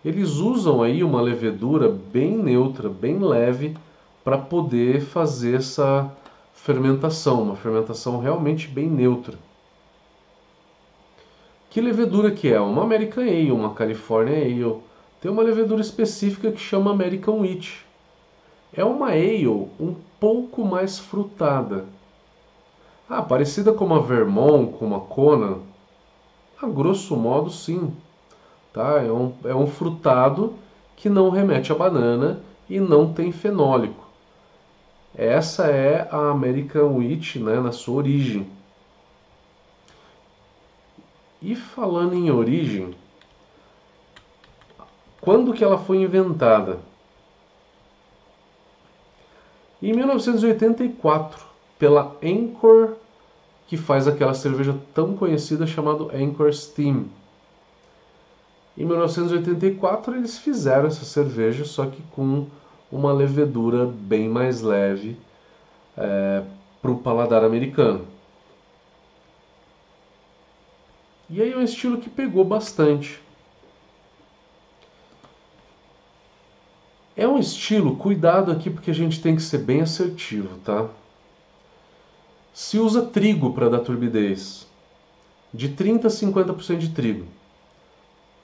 Eles 0.06 0.36
usam 0.36 0.82
aí 0.82 1.04
uma 1.04 1.22
levedura 1.22 1.90
bem 1.90 2.38
neutra, 2.38 2.88
bem 2.88 3.20
leve, 3.20 3.76
para 4.24 4.38
poder 4.38 5.02
fazer 5.02 5.58
essa 5.58 6.12
fermentação, 6.54 7.42
uma 7.44 7.56
fermentação 7.56 8.20
realmente 8.20 8.68
bem 8.68 8.88
neutra. 8.88 9.38
Que 11.70 11.82
levedura 11.82 12.32
que 12.32 12.52
é? 12.52 12.60
Uma 12.60 12.84
American 12.84 13.24
Ale, 13.24 13.52
uma 13.52 13.74
California 13.74 14.38
Ale, 14.38 14.80
tem 15.20 15.32
uma 15.32 15.42
levedura 15.42 15.82
específica 15.82 16.52
que 16.52 16.60
chama 16.60 16.92
American 16.92 17.40
Wheat. 17.40 17.86
É 18.76 18.84
uma 18.84 19.10
ale 19.10 19.48
um 19.48 19.96
pouco 20.20 20.66
mais 20.66 21.00
frutada. 21.00 21.86
Ah, 23.10 23.22
parecida 23.22 23.72
com 23.72 23.94
a 23.94 24.00
Vermont, 24.00 24.74
com 24.78 24.96
a 24.96 25.00
Conan? 25.00 25.60
A 26.62 26.68
grosso 26.68 27.16
modo, 27.16 27.50
sim. 27.50 27.94
Tá? 28.74 29.02
É, 29.02 29.12
um, 29.12 29.32
é 29.46 29.54
um 29.54 29.68
frutado 29.68 30.56
que 30.96 31.10
não 31.10 31.30
remete 31.30 31.72
a 31.72 31.76
banana 31.76 32.42
e 32.70 32.80
não 32.80 33.14
tem 33.14 33.32
fenólico. 33.32 34.03
Essa 35.16 35.68
é 35.68 36.08
a 36.12 36.30
American 36.32 36.98
Wheat 36.98 37.38
né, 37.40 37.60
na 37.60 37.72
sua 37.72 37.96
origem. 37.96 38.48
E 41.42 41.56
falando 41.56 42.16
em 42.16 42.32
origem, 42.32 42.96
quando 45.22 45.54
que 45.54 45.64
ela 45.64 45.78
foi 45.78 45.98
inventada? 45.98 46.80
Em 49.82 49.94
1984, 49.94 51.46
pela 51.78 52.16
Anchor, 52.24 52.94
que 53.68 53.78
faz 53.78 54.08
aquela 54.08 54.34
cerveja 54.34 54.80
tão 54.94 55.16
conhecida 55.16 55.68
chamada 55.68 56.06
Anchor 56.16 56.52
Steam. 56.54 57.08
Em 58.78 58.86
1984 58.86 60.16
eles 60.16 60.40
fizeram 60.40 60.88
essa 60.88 61.06
cerveja, 61.06 61.66
só 61.66 61.86
que 61.86 62.02
com 62.12 62.48
uma 62.94 63.12
levedura 63.12 63.88
bem 63.88 64.30
mais 64.30 64.62
leve 64.62 65.18
é, 65.98 66.44
para 66.80 66.92
o 66.92 67.00
paladar 67.00 67.44
americano. 67.44 68.06
E 71.28 71.42
aí 71.42 71.52
é 71.52 71.58
um 71.58 71.64
estilo 71.64 71.98
que 71.98 72.08
pegou 72.08 72.46
bastante. 72.46 73.20
É 77.18 77.28
um 77.28 77.40
estilo, 77.40 77.96
cuidado 77.96 78.52
aqui 78.52 78.70
porque 78.70 78.92
a 78.92 78.94
gente 78.94 79.20
tem 79.20 79.36
que 79.36 79.42
ser 79.42 79.60
bem 79.60 79.82
assertivo, 79.82 80.60
tá? 80.60 80.88
Se 82.54 82.78
usa 82.78 83.02
trigo 83.08 83.54
para 83.54 83.70
dar 83.70 83.80
turbidez, 83.80 84.68
de 85.52 85.70
30 85.70 86.08
a 86.08 86.12
50% 86.12 86.78
de 86.78 86.90
trigo. 86.90 87.26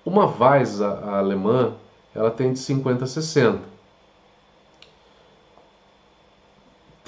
Uma 0.03 0.25
Weiss 0.25 0.82
alemã, 0.82 1.75
ela 2.15 2.32
tem 2.32 2.51
de 2.51 2.58
50 2.58 3.03
a 3.03 3.08
60. 3.08 3.78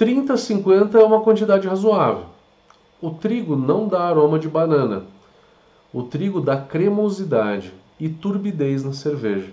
30 0.02 0.32
a 0.32 0.36
50 0.36 0.98
é 0.98 1.04
uma 1.04 1.20
quantidade 1.20 1.68
razoável. 1.68 2.24
O 3.00 3.10
trigo 3.10 3.54
não 3.54 3.86
dá 3.86 4.00
aroma 4.00 4.36
de 4.36 4.48
banana. 4.48 5.04
O 5.94 6.02
trigo 6.02 6.40
dá 6.40 6.56
cremosidade 6.56 7.72
e 8.00 8.08
turbidez 8.08 8.82
na 8.82 8.92
cerveja. 8.92 9.52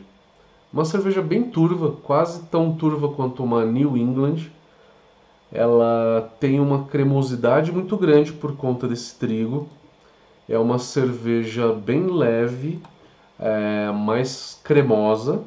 Uma 0.74 0.86
cerveja 0.86 1.22
bem 1.22 1.44
turva, 1.44 1.96
quase 2.02 2.42
tão 2.48 2.74
turva 2.74 3.10
quanto 3.10 3.44
uma 3.44 3.64
New 3.64 3.96
England. 3.96 4.50
ela 5.52 6.34
tem 6.40 6.60
uma 6.60 6.86
cremosidade 6.86 7.72
muito 7.72 7.96
grande 7.96 8.34
por 8.34 8.56
conta 8.58 8.88
desse 8.88 9.20
trigo. 9.20 9.70
É 10.50 10.58
uma 10.58 10.80
cerveja 10.80 11.72
bem 11.72 12.08
leve, 12.08 12.82
é, 13.40 13.92
mais 13.92 14.60
cremosa. 14.64 15.44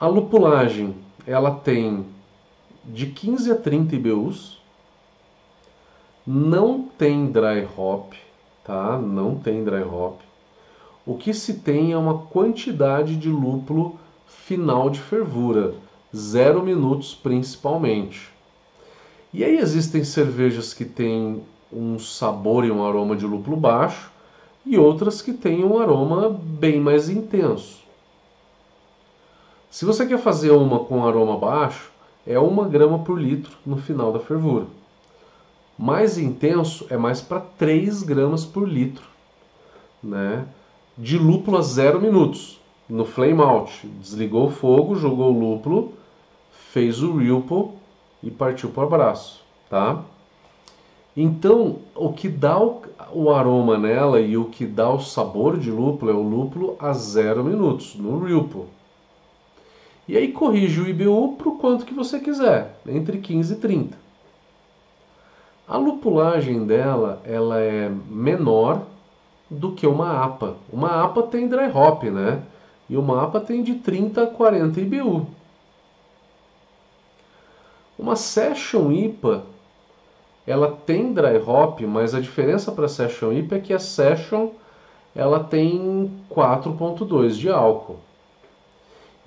A 0.00 0.06
lupulagem, 0.06 0.94
ela 1.26 1.50
tem 1.50 2.06
de 2.92 3.06
15 3.06 3.52
a 3.52 3.54
30 3.54 3.94
IBUs. 3.94 4.58
Não 6.26 6.82
tem 6.82 7.26
dry 7.26 7.66
hop, 7.76 8.12
tá? 8.64 8.98
Não 8.98 9.36
tem 9.36 9.64
dry 9.64 9.82
hop. 9.82 10.20
O 11.06 11.16
que 11.16 11.32
se 11.32 11.54
tem 11.54 11.92
é 11.92 11.96
uma 11.96 12.18
quantidade 12.18 13.16
de 13.16 13.28
lúpulo 13.28 13.98
final 14.26 14.90
de 14.90 15.00
fervura, 15.00 15.74
zero 16.14 16.62
minutos 16.62 17.14
principalmente. 17.14 18.28
E 19.32 19.44
aí 19.44 19.58
existem 19.58 20.04
cervejas 20.04 20.74
que 20.74 20.84
têm 20.84 21.42
um 21.72 21.98
sabor 21.98 22.64
e 22.64 22.70
um 22.70 22.84
aroma 22.84 23.14
de 23.14 23.24
lúpulo 23.24 23.56
baixo 23.56 24.10
e 24.66 24.76
outras 24.76 25.22
que 25.22 25.32
têm 25.32 25.64
um 25.64 25.78
aroma 25.78 26.28
bem 26.28 26.80
mais 26.80 27.08
intenso. 27.08 27.78
Se 29.70 29.84
você 29.84 30.04
quer 30.04 30.18
fazer 30.18 30.50
uma 30.50 30.80
com 30.80 31.06
aroma 31.06 31.38
baixo, 31.38 31.90
é 32.26 32.38
uma 32.38 32.68
grama 32.68 32.98
por 33.00 33.20
litro 33.20 33.56
no 33.64 33.76
final 33.76 34.12
da 34.12 34.20
fervura. 34.20 34.66
Mais 35.78 36.18
intenso 36.18 36.86
é 36.90 36.96
mais 36.96 37.20
para 37.20 37.40
3 37.40 38.02
gramas 38.02 38.44
por 38.44 38.68
litro, 38.68 39.06
né? 40.02 40.46
De 40.96 41.18
lúpulo 41.18 41.56
a 41.56 41.62
0 41.62 42.00
minutos 42.00 42.60
no 42.88 43.04
flame 43.04 43.40
out. 43.40 43.86
Desligou 44.00 44.48
o 44.48 44.50
fogo, 44.50 44.96
jogou 44.96 45.32
o 45.32 45.38
lúpulo, 45.38 45.92
fez 46.72 47.02
o 47.02 47.16
ripple 47.16 47.70
e 48.22 48.30
partiu 48.30 48.70
para 48.70 48.82
o 48.82 48.86
abraço, 48.86 49.42
tá? 49.68 50.02
Então, 51.16 51.78
o 51.94 52.12
que 52.12 52.28
dá 52.28 52.60
o, 52.60 52.82
o, 53.12 53.30
aroma 53.30 53.76
nela 53.76 54.20
e 54.20 54.36
o 54.36 54.44
que 54.44 54.64
dá 54.64 54.90
o 54.90 55.00
sabor 55.00 55.58
de 55.58 55.70
lúpulo 55.70 56.10
é 56.10 56.14
o 56.14 56.22
lúpulo 56.22 56.76
a 56.78 56.92
0 56.92 57.42
minutos, 57.42 57.96
no 57.96 58.24
ripple. 58.24 58.64
E 60.10 60.16
aí 60.16 60.32
corrige 60.32 60.80
o 60.80 60.88
IBU 60.88 61.36
para 61.36 61.48
o 61.48 61.56
quanto 61.56 61.86
que 61.86 61.94
você 61.94 62.18
quiser, 62.18 62.74
entre 62.84 63.18
15 63.18 63.52
e 63.52 63.56
30. 63.58 63.96
A 65.68 65.76
lupulagem 65.76 66.66
dela 66.66 67.22
ela 67.24 67.60
é 67.60 67.88
menor 68.08 68.86
do 69.48 69.70
que 69.70 69.86
uma 69.86 70.24
APA. 70.24 70.56
Uma 70.72 71.04
APA 71.04 71.22
tem 71.22 71.46
dry 71.46 71.70
hop, 71.72 72.02
né? 72.02 72.42
E 72.88 72.96
uma 72.96 73.22
APA 73.22 73.38
tem 73.38 73.62
de 73.62 73.76
30 73.76 74.24
a 74.24 74.26
40 74.26 74.80
IBU. 74.80 75.28
Uma 77.96 78.16
Session 78.16 78.90
IPA 78.90 79.44
ela 80.44 80.72
tem 80.72 81.12
dry 81.12 81.36
hop, 81.36 81.82
mas 81.82 82.16
a 82.16 82.20
diferença 82.20 82.72
para 82.72 82.86
a 82.86 82.88
Session 82.88 83.32
IPA 83.32 83.54
é 83.54 83.60
que 83.60 83.72
a 83.72 83.78
Session 83.78 84.48
ela 85.14 85.38
tem 85.38 86.10
4.2 86.28 87.34
de 87.34 87.48
álcool. 87.48 88.09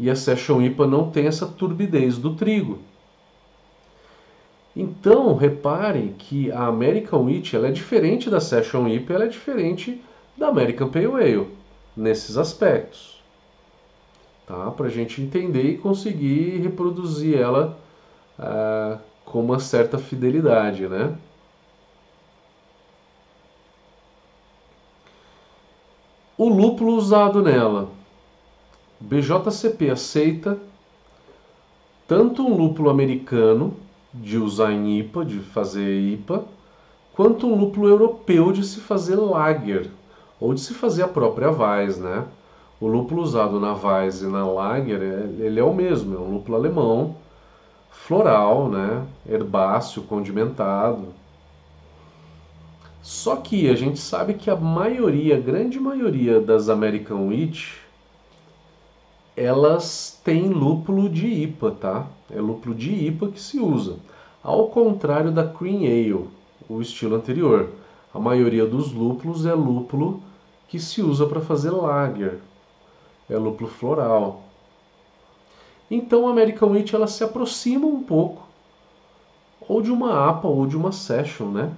E 0.04 0.10
a 0.10 0.18
Session 0.18 0.62
IPA 0.62 0.86
não 0.86 1.10
tem 1.10 1.28
essa 1.28 1.48
turbidez 1.48 2.18
do 2.18 2.36
trigo. 2.36 2.80
Então, 4.76 5.34
reparem 5.34 6.14
que 6.18 6.52
a 6.52 6.66
American 6.66 7.24
Wheat 7.24 7.56
ela 7.56 7.70
é 7.70 7.72
diferente 7.72 8.30
da 8.30 8.42
Session 8.42 8.86
IPA, 8.86 9.14
ela 9.14 9.24
é 9.24 9.30
diferente 9.30 10.04
da 10.36 10.50
American 10.50 10.90
Pale 10.90 11.06
Ale 11.06 11.48
nesses 11.96 12.36
aspectos. 12.36 13.24
Tá? 14.46 14.72
Para 14.72 14.88
a 14.88 14.90
gente 14.90 15.22
entender 15.22 15.70
e 15.70 15.78
conseguir 15.78 16.58
reproduzir 16.58 17.40
ela 17.40 17.80
ah, 18.38 18.98
com 19.24 19.40
uma 19.40 19.58
certa 19.58 19.98
fidelidade, 19.98 20.86
né? 20.86 21.18
O 26.38 26.50
lúpulo 26.50 26.94
usado 26.98 27.42
nela. 27.42 28.03
BJCP 29.04 29.90
aceita 29.90 30.58
tanto 32.08 32.42
um 32.42 32.56
lúpulo 32.56 32.90
americano 32.90 33.74
de 34.14 34.38
usar 34.38 34.72
em 34.72 34.98
IPA, 35.00 35.26
de 35.26 35.40
fazer 35.40 36.00
IPA, 36.00 36.46
quanto 37.14 37.46
um 37.46 37.60
lúpulo 37.60 37.90
europeu 37.90 38.54
de 38.54 38.64
se 38.64 38.80
fazer 38.80 39.18
lager 39.18 39.92
ou 40.40 40.54
de 40.54 40.62
se 40.62 40.74
fazer 40.74 41.04
a 41.04 41.08
própria 41.08 41.52
Weiss, 41.52 41.98
né? 41.98 42.24
O 42.80 42.88
lúpulo 42.88 43.22
usado 43.22 43.60
na 43.60 43.74
Weiss 43.74 44.22
e 44.22 44.26
na 44.26 44.48
Lager, 44.48 45.02
é, 45.02 45.46
ele 45.46 45.60
é 45.60 45.64
o 45.64 45.74
mesmo, 45.74 46.16
é 46.16 46.20
um 46.20 46.36
lúpulo 46.36 46.58
alemão, 46.58 47.18
floral, 47.92 48.70
né? 48.70 49.06
Herbáceo, 49.30 50.04
condimentado. 50.04 51.08
Só 53.02 53.36
que 53.36 53.70
a 53.70 53.76
gente 53.76 54.00
sabe 54.00 54.34
que 54.36 54.50
a 54.50 54.56
maioria, 54.56 55.36
a 55.36 55.40
grande 55.42 55.78
maioria 55.78 56.40
das 56.40 56.70
American 56.70 57.28
Wheat, 57.28 57.83
elas 59.36 60.20
têm 60.24 60.50
lúpulo 60.50 61.10
de 61.10 61.28
IPA, 61.28 61.72
tá? 61.72 62.08
É 62.30 62.40
lúpulo 62.40 62.76
de 62.76 62.92
IPA 63.08 63.28
que 63.30 63.42
se 63.42 63.60
usa. 63.60 63.98
Ao 64.44 64.68
contrário 64.68 65.32
da 65.32 65.48
Cream 65.48 65.82
Ale, 65.82 66.28
o 66.70 66.82
estilo 66.82 67.16
anterior. 67.16 67.70
A 68.14 68.20
maioria 68.20 68.66
dos 68.66 68.92
lúpulos 68.92 69.46
é 69.46 69.54
lúpulo 69.54 70.22
que 70.68 70.80
se 70.80 71.02
usa 71.02 71.26
para 71.26 71.42
fazer 71.42 71.72
lager. 71.72 72.40
É 73.30 73.38
lúpulo 73.38 73.70
floral. 73.70 74.44
Então 75.90 76.28
a 76.28 76.32
American 76.32 76.70
Wheat 76.72 76.96
ela 76.96 77.08
se 77.08 77.24
aproxima 77.24 77.88
um 77.88 78.04
pouco 78.04 78.44
ou 79.68 79.82
de 79.82 79.92
uma 79.92 80.30
APA 80.30 80.48
ou 80.48 80.66
de 80.68 80.76
uma 80.76 80.92
Session, 80.92 81.48
né? 81.48 81.74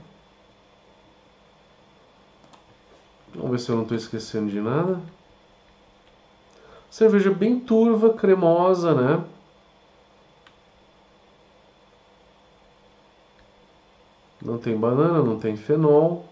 Vamos 3.34 3.52
ver 3.52 3.60
se 3.60 3.70
eu 3.70 3.76
não 3.76 3.84
estou 3.84 3.98
esquecendo 3.98 4.50
de 4.50 4.60
nada. 4.60 5.00
Cerveja 6.96 7.30
bem 7.30 7.60
turva, 7.60 8.14
cremosa, 8.14 8.96
né? 8.96 9.22
Não 14.42 14.58
tem 14.58 14.78
banana, 14.80 15.22
não 15.22 15.38
tem 15.38 15.58
fenol. 15.58 16.24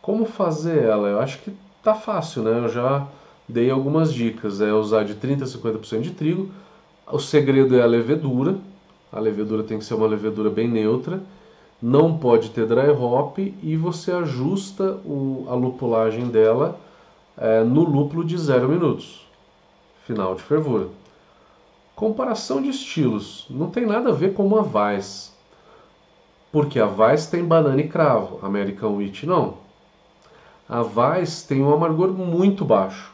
Como 0.00 0.24
fazer 0.26 0.84
ela? 0.84 1.08
Eu 1.08 1.18
acho 1.18 1.42
que 1.42 1.50
tá 1.82 1.92
fácil, 1.92 2.44
né? 2.44 2.58
Eu 2.60 2.68
já 2.68 3.08
dei 3.48 3.68
algumas 3.68 4.14
dicas. 4.14 4.60
É 4.60 4.72
usar 4.72 5.02
de 5.02 5.16
30 5.16 5.42
a 5.42 5.46
50% 5.48 6.02
de 6.02 6.12
trigo. 6.12 6.52
O 7.10 7.18
segredo 7.18 7.76
é 7.76 7.82
a 7.82 7.86
levedura. 7.86 8.60
A 9.12 9.20
levedura 9.20 9.62
tem 9.62 9.78
que 9.78 9.84
ser 9.84 9.94
uma 9.94 10.06
levedura 10.06 10.48
bem 10.48 10.66
neutra. 10.66 11.22
Não 11.80 12.16
pode 12.16 12.50
ter 12.50 12.66
dry 12.66 12.88
hop 12.90 13.38
e 13.38 13.76
você 13.76 14.10
ajusta 14.10 14.98
o, 15.04 15.44
a 15.48 15.54
lupulagem 15.54 16.28
dela 16.28 16.80
é, 17.36 17.62
no 17.62 17.84
lúpulo 17.84 18.24
de 18.24 18.38
0 18.38 18.68
minutos. 18.68 19.26
Final 20.06 20.34
de 20.34 20.42
fervura. 20.42 20.88
Comparação 21.94 22.62
de 22.62 22.70
estilos. 22.70 23.46
Não 23.50 23.68
tem 23.68 23.84
nada 23.84 24.10
a 24.10 24.14
ver 24.14 24.32
com 24.32 24.46
uma 24.46 24.62
Weiss. 24.62 25.32
Porque 26.50 26.78
a 26.78 26.86
Weiss 26.86 27.26
tem 27.26 27.44
banana 27.44 27.80
e 27.80 27.88
cravo. 27.88 28.38
American 28.42 28.96
Wheat 28.96 29.26
não. 29.26 29.58
A 30.68 30.80
Weiss 30.80 31.42
tem 31.42 31.62
um 31.62 31.72
amargor 31.72 32.12
muito 32.12 32.64
baixo, 32.64 33.12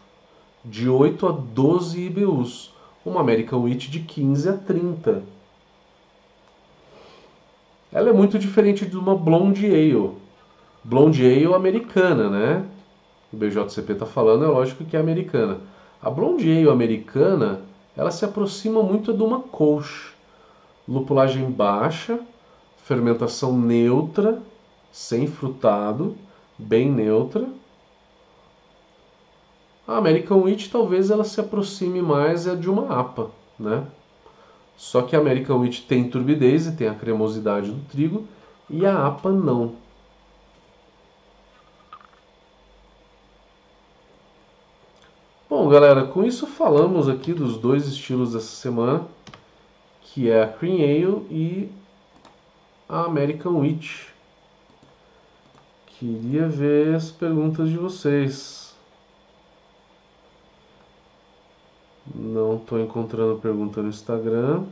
de 0.64 0.88
8 0.88 1.26
a 1.26 1.32
12 1.32 2.00
IBUs, 2.06 2.72
uma 3.04 3.20
American 3.20 3.62
Wheat 3.62 3.90
de 3.90 4.00
15 4.00 4.48
a 4.48 4.52
30. 4.52 5.37
Ela 7.92 8.10
é 8.10 8.12
muito 8.12 8.38
diferente 8.38 8.84
de 8.84 8.96
uma 8.96 9.14
Blonde 9.14 9.66
Ale. 9.66 10.12
Blonde 10.84 11.24
Ale 11.24 11.54
americana, 11.54 12.28
né? 12.28 12.64
O 13.32 13.36
BJCP 13.36 13.92
está 13.92 14.06
falando, 14.06 14.44
é 14.44 14.48
lógico 14.48 14.84
que 14.84 14.96
é 14.96 15.00
americana. 15.00 15.58
A 16.00 16.10
Blonde 16.10 16.50
Ale 16.50 16.70
americana, 16.70 17.60
ela 17.96 18.10
se 18.10 18.24
aproxima 18.24 18.82
muito 18.82 19.12
de 19.12 19.22
uma 19.22 19.40
Kolsch. 19.40 20.14
Lupulagem 20.86 21.50
baixa, 21.50 22.20
fermentação 22.84 23.58
neutra, 23.58 24.40
sem 24.90 25.26
frutado 25.26 26.16
bem 26.58 26.90
neutra. 26.90 27.46
A 29.86 29.96
American 29.96 30.42
Wheat 30.42 30.70
talvez 30.70 31.10
ela 31.10 31.24
se 31.24 31.40
aproxime 31.40 32.02
mais 32.02 32.46
é 32.46 32.54
de 32.54 32.68
uma 32.68 33.00
APA, 33.00 33.30
né? 33.58 33.86
Só 34.78 35.02
que 35.02 35.14
a 35.14 35.18
American 35.18 35.58
Wheat 35.58 35.82
tem 35.82 36.08
turbidez 36.08 36.66
e 36.66 36.72
tem 36.74 36.88
a 36.88 36.94
cremosidade 36.94 37.70
do 37.70 37.84
trigo 37.90 38.26
e 38.70 38.86
a 38.86 39.06
APA 39.06 39.30
não. 39.30 39.74
Bom, 45.50 45.68
galera, 45.68 46.06
com 46.06 46.24
isso 46.24 46.46
falamos 46.46 47.10
aqui 47.10 47.34
dos 47.34 47.58
dois 47.58 47.86
estilos 47.86 48.32
dessa 48.32 48.56
semana, 48.56 49.06
que 50.00 50.30
é 50.30 50.42
a 50.42 50.48
Cream 50.48 50.76
Ale 50.76 51.26
e 51.30 51.68
a 52.88 53.02
American 53.02 53.58
Wheat 53.58 54.08
Queria 55.98 56.46
ver 56.48 56.94
as 56.94 57.10
perguntas 57.10 57.68
de 57.68 57.76
vocês. 57.76 58.67
Não 62.14 62.56
estou 62.56 62.80
encontrando 62.80 63.38
pergunta 63.38 63.82
no 63.82 63.88
Instagram. 63.88 64.64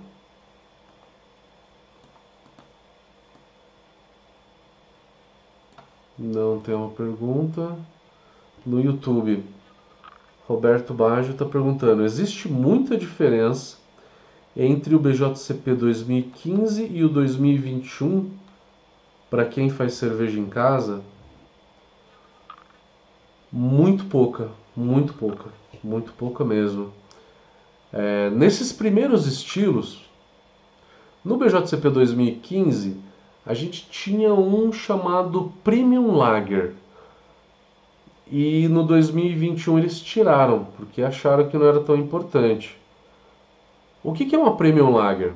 Não 6.18 6.60
tem 6.60 6.74
uma 6.74 6.90
pergunta. 6.90 7.76
No 8.64 8.80
YouTube, 8.80 9.44
Roberto 10.48 10.94
Baggio 10.94 11.32
está 11.32 11.44
perguntando: 11.44 12.02
existe 12.02 12.48
muita 12.48 12.96
diferença 12.96 13.76
entre 14.56 14.94
o 14.94 14.98
BJCP 14.98 15.74
2015 15.74 16.86
e 16.86 17.04
o 17.04 17.08
2021 17.08 18.30
para 19.28 19.44
quem 19.44 19.68
faz 19.68 19.94
cerveja 19.94 20.40
em 20.40 20.46
casa? 20.46 21.02
Muito 23.52 24.06
pouca, 24.06 24.50
muito 24.74 25.12
pouca, 25.14 25.50
muito 25.82 26.12
pouca 26.14 26.44
mesmo. 26.44 26.92
É, 27.92 28.30
nesses 28.30 28.72
primeiros 28.72 29.26
estilos, 29.26 30.04
no 31.24 31.36
BJCP 31.36 31.90
2015, 31.90 32.96
a 33.44 33.54
gente 33.54 33.88
tinha 33.88 34.34
um 34.34 34.72
chamado 34.72 35.52
Premium 35.62 36.16
Lager. 36.16 36.74
E 38.30 38.66
no 38.68 38.82
2021 38.82 39.78
eles 39.78 40.00
tiraram, 40.00 40.66
porque 40.76 41.00
acharam 41.00 41.48
que 41.48 41.56
não 41.56 41.66
era 41.66 41.80
tão 41.80 41.96
importante. 41.96 42.76
O 44.02 44.12
que 44.12 44.34
é 44.34 44.38
uma 44.38 44.56
Premium 44.56 44.92
Lager? 44.92 45.32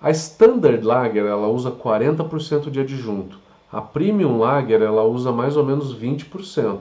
A 0.00 0.10
Standard 0.10 0.82
Lager 0.82 1.24
ela 1.24 1.48
usa 1.48 1.70
40% 1.70 2.70
de 2.70 2.80
adjunto. 2.80 3.38
A 3.72 3.80
Premium 3.80 4.38
Lager 4.38 4.82
ela 4.82 5.02
usa 5.04 5.32
mais 5.32 5.56
ou 5.56 5.64
menos 5.64 5.94
20%. 5.94 6.80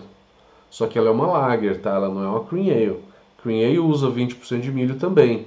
Só 0.70 0.88
que 0.88 0.98
ela 0.98 1.10
é 1.10 1.12
uma 1.12 1.28
Lager, 1.28 1.82
tá? 1.82 1.92
Ela 1.92 2.10
não 2.10 2.24
é 2.24 2.28
uma 2.28 2.44
Cream 2.44 2.70
Ale. 2.70 3.04
Cream 3.46 3.64
Ale 3.64 3.78
usa 3.78 4.10
20% 4.10 4.60
de 4.60 4.72
milho 4.72 4.98
também. 4.98 5.46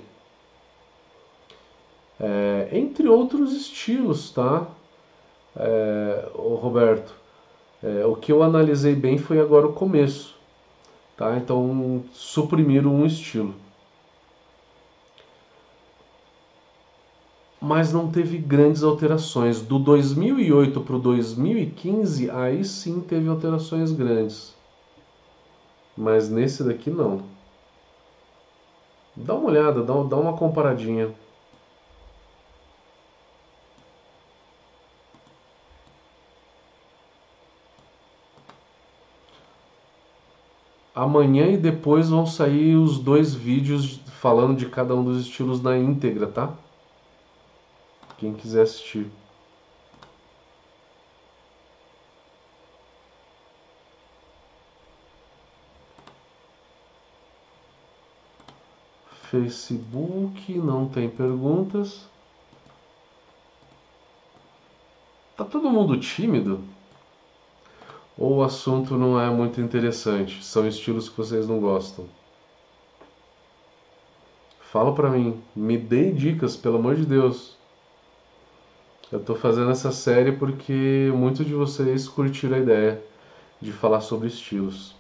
É, 2.20 2.68
entre 2.70 3.08
outros 3.08 3.52
estilos, 3.52 4.30
tá? 4.30 4.68
É, 5.56 6.28
Roberto, 6.32 7.12
é, 7.82 8.06
o 8.06 8.14
que 8.14 8.30
eu 8.30 8.44
analisei 8.44 8.94
bem 8.94 9.18
foi 9.18 9.40
agora 9.40 9.66
o 9.66 9.72
começo, 9.72 10.36
tá? 11.16 11.36
Então 11.36 12.04
suprimiram 12.12 12.94
um 12.94 13.04
estilo. 13.04 13.52
Mas 17.60 17.92
não 17.92 18.08
teve 18.08 18.38
grandes 18.38 18.84
alterações. 18.84 19.60
Do 19.60 19.80
2008 19.80 20.80
para 20.82 20.94
o 20.94 21.00
2015, 21.00 22.30
aí 22.30 22.64
sim 22.64 23.00
teve 23.00 23.28
alterações 23.28 23.90
grandes. 23.90 24.54
Mas 25.96 26.30
nesse 26.30 26.62
daqui 26.62 26.90
não. 26.90 27.37
Dá 29.24 29.34
uma 29.34 29.48
olhada, 29.48 29.82
dá, 29.82 29.94
dá 30.04 30.16
uma 30.16 30.36
comparadinha. 30.36 31.12
Amanhã 40.94 41.46
e 41.46 41.56
depois 41.56 42.10
vão 42.10 42.26
sair 42.26 42.76
os 42.76 42.98
dois 42.98 43.34
vídeos 43.34 44.00
falando 44.20 44.56
de 44.56 44.66
cada 44.66 44.94
um 44.94 45.04
dos 45.04 45.22
estilos 45.22 45.62
na 45.62 45.76
íntegra, 45.78 46.26
tá? 46.26 46.52
Quem 48.18 48.34
quiser 48.34 48.62
assistir. 48.62 49.06
Facebook, 59.30 60.56
não 60.58 60.88
tem 60.88 61.08
perguntas. 61.08 62.06
Tá 65.36 65.44
todo 65.44 65.70
mundo 65.70 66.00
tímido? 66.00 66.60
Ou 68.16 68.38
o 68.38 68.42
assunto 68.42 68.96
não 68.96 69.20
é 69.20 69.30
muito 69.30 69.60
interessante? 69.60 70.42
São 70.42 70.66
estilos 70.66 71.08
que 71.08 71.16
vocês 71.16 71.46
não 71.46 71.60
gostam? 71.60 72.06
Fala 74.60 74.94
pra 74.94 75.10
mim, 75.10 75.40
me 75.54 75.78
dê 75.78 76.10
dicas, 76.10 76.56
pelo 76.56 76.78
amor 76.78 76.96
de 76.96 77.06
Deus. 77.06 77.56
Eu 79.12 79.20
tô 79.20 79.34
fazendo 79.34 79.70
essa 79.70 79.92
série 79.92 80.32
porque 80.32 81.10
muitos 81.14 81.46
de 81.46 81.54
vocês 81.54 82.08
curtiram 82.08 82.56
a 82.56 82.60
ideia 82.60 83.02
de 83.60 83.72
falar 83.72 84.00
sobre 84.00 84.28
estilos. 84.28 84.94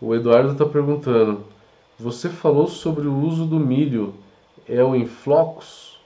O 0.00 0.14
Eduardo 0.14 0.52
está 0.52 0.66
perguntando: 0.66 1.55
você 1.98 2.28
falou 2.28 2.66
sobre 2.66 3.06
o 3.06 3.18
uso 3.18 3.46
do 3.46 3.58
milho, 3.58 4.14
é 4.68 4.82
o 4.84 4.94
em 4.94 5.06
flocos? 5.06 5.98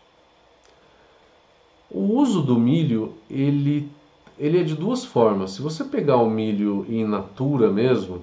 O 1.91 2.01
uso 2.19 2.43
do 2.43 2.59
milho, 2.59 3.15
ele 3.29 3.91
ele 4.39 4.59
é 4.59 4.63
de 4.63 4.75
duas 4.75 5.05
formas. 5.05 5.51
Se 5.51 5.61
você 5.61 5.85
pegar 5.85 6.17
o 6.17 6.31
milho 6.31 6.87
in 6.89 7.05
natura 7.05 7.71
mesmo, 7.71 8.23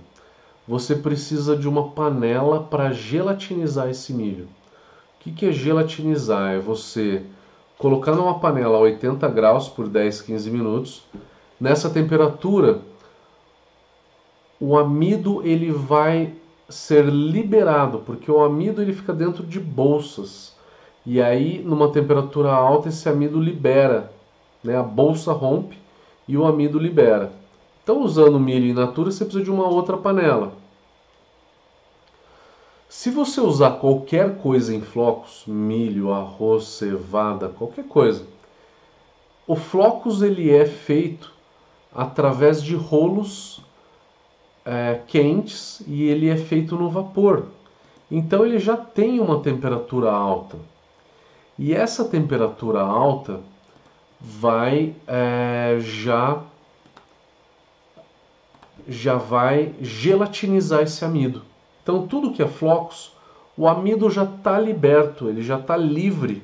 você 0.68 0.96
precisa 0.96 1.56
de 1.56 1.70
uma 1.70 1.90
panela 1.90 2.64
para 2.64 2.92
gelatinizar 2.92 3.88
esse 3.88 4.12
milho. 4.12 4.46
O 4.46 5.24
que, 5.24 5.32
que 5.32 5.46
é 5.46 5.52
gelatinizar? 5.52 6.54
É 6.54 6.60
você 6.60 7.22
colocar 7.78 8.14
numa 8.16 8.40
panela 8.40 8.78
a 8.78 8.82
80 8.82 9.28
graus 9.28 9.70
por 9.70 9.88
10, 9.88 10.22
15 10.22 10.50
minutos. 10.50 11.04
Nessa 11.60 11.88
temperatura, 11.88 12.82
o 14.60 14.76
amido 14.76 15.46
ele 15.46 15.72
vai 15.72 16.34
ser 16.70 17.06
liberado, 17.06 18.00
porque 18.00 18.30
o 18.30 18.44
amido 18.44 18.82
ele 18.82 18.94
fica 18.94 19.14
dentro 19.14 19.46
de 19.46 19.60
bolsas. 19.60 20.56
E 21.06 21.22
aí, 21.22 21.62
numa 21.64 21.92
temperatura 21.92 22.52
alta, 22.52 22.90
esse 22.90 23.08
amido 23.08 23.40
libera, 23.40 24.12
né? 24.64 24.78
a 24.78 24.84
bolsa 24.84 25.32
rompe 25.32 25.78
e 26.28 26.38
o 26.38 26.46
amido 26.46 26.78
libera. 26.78 27.32
Então, 27.84 28.02
usando 28.02 28.40
milho 28.40 28.66
in 28.66 28.74
natura, 28.74 29.10
você 29.10 29.24
precisa 29.24 29.46
de 29.46 29.52
uma 29.52 29.68
outra 29.68 29.96
panela. 29.96 30.52
Se 32.90 33.10
você 33.10 33.40
usar 33.40 33.72
qualquer 33.80 34.38
coisa 34.38 34.76
em 34.76 34.82
flocos, 34.82 35.44
milho, 35.48 36.12
arroz, 36.12 36.66
cevada, 36.66 37.48
qualquer 37.48 37.86
coisa, 37.86 38.26
o 39.46 39.56
flocos 39.56 40.22
ele 40.22 40.52
é 40.52 40.66
feito 40.66 41.34
através 41.94 42.62
de 42.62 42.76
rolos 42.76 43.62
é, 44.68 45.00
quentes 45.08 45.82
e 45.88 46.04
ele 46.04 46.30
é 46.30 46.36
feito 46.36 46.76
no 46.76 46.90
vapor. 46.90 47.46
Então 48.12 48.46
ele 48.46 48.60
já 48.60 48.76
tem 48.76 49.20
uma 49.22 49.40
temperatura 49.40 50.12
alta. 50.12 50.58
E 51.58 51.74
essa 51.74 52.04
temperatura 52.04 52.82
alta 52.82 53.40
vai 54.20 54.94
é, 55.08 55.78
já 55.80 56.42
já 58.90 59.16
vai 59.16 59.74
gelatinizar 59.82 60.82
esse 60.82 61.04
amido. 61.04 61.44
Então 61.82 62.06
tudo 62.06 62.34
que 62.34 62.44
é 62.44 62.48
flocos, 62.48 63.14
o 63.58 63.68
amido 63.68 64.10
já 64.10 64.24
está 64.24 64.60
liberto, 64.60 65.30
ele 65.30 65.42
já 65.42 65.58
está 65.58 65.78
livre. 65.78 66.44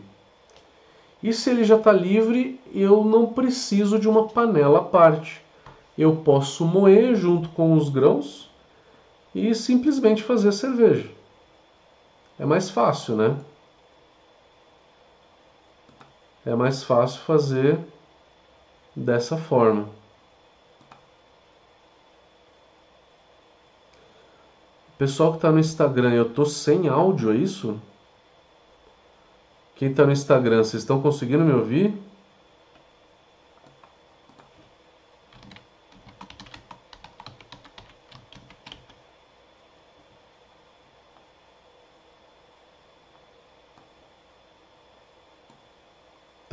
E 1.21 1.31
se 1.31 1.49
ele 1.49 1.63
já 1.63 1.75
está 1.75 1.91
livre, 1.91 2.59
eu 2.73 3.03
não 3.03 3.27
preciso 3.27 3.99
de 3.99 4.07
uma 4.09 4.27
panela 4.27 4.79
à 4.79 4.83
parte. 4.83 5.42
Eu 5.97 6.17
posso 6.17 6.65
moer 6.65 7.15
junto 7.15 7.49
com 7.49 7.73
os 7.73 7.89
grãos 7.89 8.49
e 9.33 9.53
simplesmente 9.53 10.23
fazer 10.23 10.51
cerveja. 10.51 11.09
É 12.39 12.45
mais 12.45 12.69
fácil, 12.69 13.15
né? 13.15 13.37
é 16.45 16.53
mais 16.55 16.83
fácil 16.83 17.21
fazer 17.21 17.79
dessa 18.95 19.37
forma. 19.37 19.87
Pessoal 24.97 25.31
que 25.31 25.37
está 25.37 25.51
no 25.51 25.59
Instagram, 25.59 26.13
eu 26.13 26.29
tô 26.29 26.45
sem 26.45 26.87
áudio, 26.87 27.31
é 27.31 27.35
isso? 27.35 27.79
Quem 29.75 29.89
está 29.89 30.05
no 30.05 30.11
Instagram, 30.11 30.63
vocês 30.63 30.83
estão 30.83 31.01
conseguindo 31.01 31.43
me 31.43 31.51
ouvir? 31.51 31.93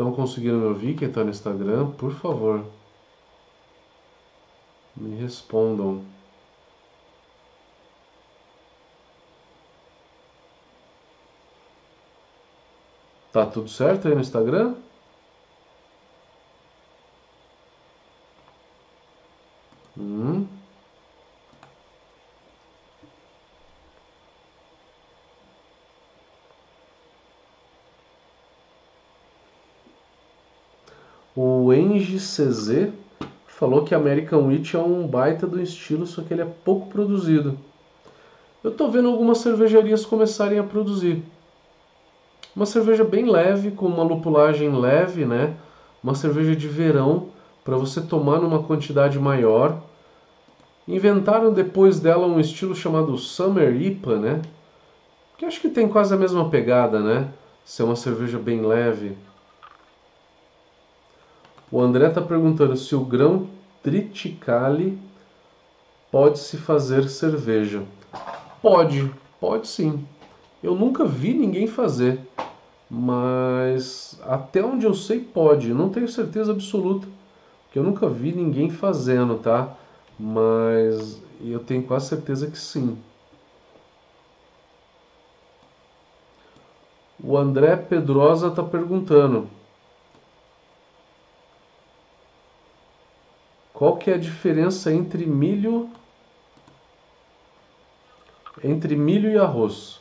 Estão 0.00 0.14
conseguindo 0.14 0.56
me 0.56 0.64
ouvir? 0.64 0.96
Quem 0.96 1.08
está 1.08 1.22
no 1.22 1.28
Instagram, 1.28 1.90
por 1.90 2.10
favor, 2.14 2.64
me 4.96 5.14
respondam. 5.20 6.02
Tá 13.30 13.44
tudo 13.44 13.68
certo 13.68 14.08
aí 14.08 14.14
no 14.14 14.22
Instagram? 14.22 14.74
O 31.42 31.72
Engie 31.72 32.18
CZ 32.40 32.88
falou 33.46 33.84
que 33.84 33.94
American 33.94 34.46
Wheat 34.46 34.74
é 34.74 34.78
um 34.78 35.06
baita 35.06 35.46
do 35.46 35.60
estilo, 35.60 36.06
só 36.06 36.22
que 36.22 36.32
ele 36.32 36.42
é 36.42 36.48
pouco 36.64 36.88
produzido. 36.88 37.58
Eu 38.64 38.70
estou 38.70 38.90
vendo 38.90 39.08
algumas 39.08 39.38
cervejarias 39.38 40.06
começarem 40.06 40.58
a 40.58 40.62
produzir. 40.62 41.22
Uma 42.56 42.66
cerveja 42.66 43.04
bem 43.04 43.30
leve, 43.30 43.70
com 43.70 43.86
uma 43.86 44.02
lupulagem 44.02 44.74
leve, 44.74 45.24
né? 45.24 45.54
Uma 46.02 46.14
cerveja 46.14 46.56
de 46.56 46.66
verão 46.66 47.28
para 47.62 47.76
você 47.76 48.00
tomar 48.00 48.40
numa 48.40 48.62
quantidade 48.62 49.18
maior. 49.18 49.78
Inventaram 50.88 51.52
depois 51.52 52.00
dela 52.00 52.26
um 52.26 52.40
estilo 52.40 52.74
chamado 52.74 53.16
Summer 53.18 53.80
IPA, 53.80 54.16
né? 54.16 54.42
Que 55.36 55.44
acho 55.44 55.60
que 55.60 55.68
tem 55.68 55.88
quase 55.88 56.12
a 56.14 56.16
mesma 56.16 56.48
pegada, 56.48 57.00
né? 57.00 57.28
Ser 57.64 57.82
uma 57.82 57.96
cerveja 57.96 58.38
bem 58.38 58.62
leve. 58.62 59.16
O 61.72 61.80
André 61.80 62.08
está 62.08 62.20
perguntando 62.20 62.76
se 62.76 62.96
o 62.96 63.04
grão 63.04 63.46
triticale 63.80 64.98
pode 66.10 66.40
se 66.40 66.56
fazer 66.56 67.08
cerveja. 67.08 67.84
Pode, 68.60 69.08
pode 69.38 69.68
sim. 69.68 70.04
Eu 70.60 70.74
nunca 70.74 71.04
vi 71.04 71.32
ninguém 71.32 71.68
fazer, 71.68 72.20
mas 72.90 74.20
até 74.26 74.64
onde 74.64 74.84
eu 74.84 74.94
sei 74.94 75.20
pode. 75.20 75.72
Não 75.72 75.90
tenho 75.90 76.08
certeza 76.08 76.50
absoluta, 76.50 77.06
porque 77.64 77.78
eu 77.78 77.84
nunca 77.84 78.08
vi 78.08 78.32
ninguém 78.32 78.68
fazendo, 78.68 79.38
tá? 79.38 79.76
Mas 80.18 81.22
eu 81.40 81.60
tenho 81.60 81.84
quase 81.84 82.08
certeza 82.08 82.50
que 82.50 82.58
sim. 82.58 82.98
O 87.22 87.36
André 87.36 87.76
Pedrosa 87.76 88.48
está 88.48 88.62
perguntando 88.62 89.48
Qual 93.80 93.96
que 93.96 94.10
é 94.10 94.14
a 94.16 94.18
diferença 94.18 94.92
entre 94.92 95.24
milho 95.24 95.88
entre 98.62 98.94
milho 98.94 99.30
e 99.30 99.38
arroz? 99.38 99.98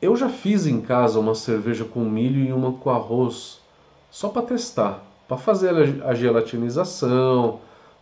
Eu 0.00 0.14
já 0.14 0.28
fiz 0.28 0.68
em 0.68 0.80
casa 0.80 1.18
uma 1.18 1.34
cerveja 1.34 1.84
com 1.84 1.98
milho 2.04 2.44
e 2.44 2.52
uma 2.52 2.74
com 2.74 2.90
arroz, 2.90 3.60
só 4.08 4.28
para 4.28 4.42
testar, 4.42 5.02
para 5.26 5.36
fazer 5.36 5.74
a 6.04 6.14
gelatinização, 6.14 7.58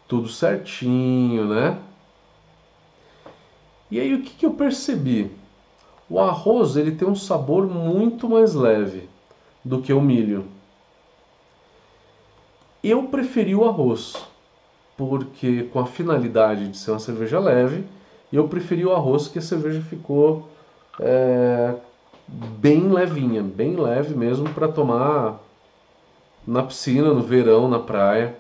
tudo 0.07 0.29
certinho, 0.29 1.49
né? 1.49 1.79
E 3.91 3.99
aí 3.99 4.13
o 4.13 4.23
que, 4.23 4.35
que 4.35 4.45
eu 4.45 4.53
percebi? 4.53 5.31
O 6.11 6.21
arroz 6.21 6.77
ele 6.77 6.93
tem 6.93 7.09
um 7.09 7.17
sabor 7.17 7.67
muito 7.67 8.29
mais 8.29 8.55
leve 8.55 9.09
do 9.65 9.81
que 9.81 9.95
o 9.95 10.01
milho. 10.03 10.60
Eu 12.83 13.05
preferi 13.05 13.55
o 13.55 13.65
arroz, 13.65 14.15
porque 14.97 15.65
com 15.65 15.81
a 15.81 15.87
finalidade 15.87 16.69
de 16.69 16.77
ser 16.79 16.93
uma 16.93 16.99
cerveja 16.99 17.39
leve, 17.39 17.85
eu 18.33 18.49
preferi 18.49 18.87
o 18.87 18.93
arroz 18.93 19.29
que 19.29 19.39
a 19.39 19.43
cerveja 19.43 19.83
ficou 19.83 20.49
é, 20.99 21.75
bem 22.27 22.91
levinha, 22.91 23.43
bem 23.43 23.77
leve 23.77 24.15
mesmo 24.15 24.49
para 24.51 24.69
tomar 24.69 25.41
na 26.47 26.63
piscina, 26.63 27.13
no 27.13 27.23
verão, 27.23 27.69
na 27.69 27.79
praia. 27.79 28.37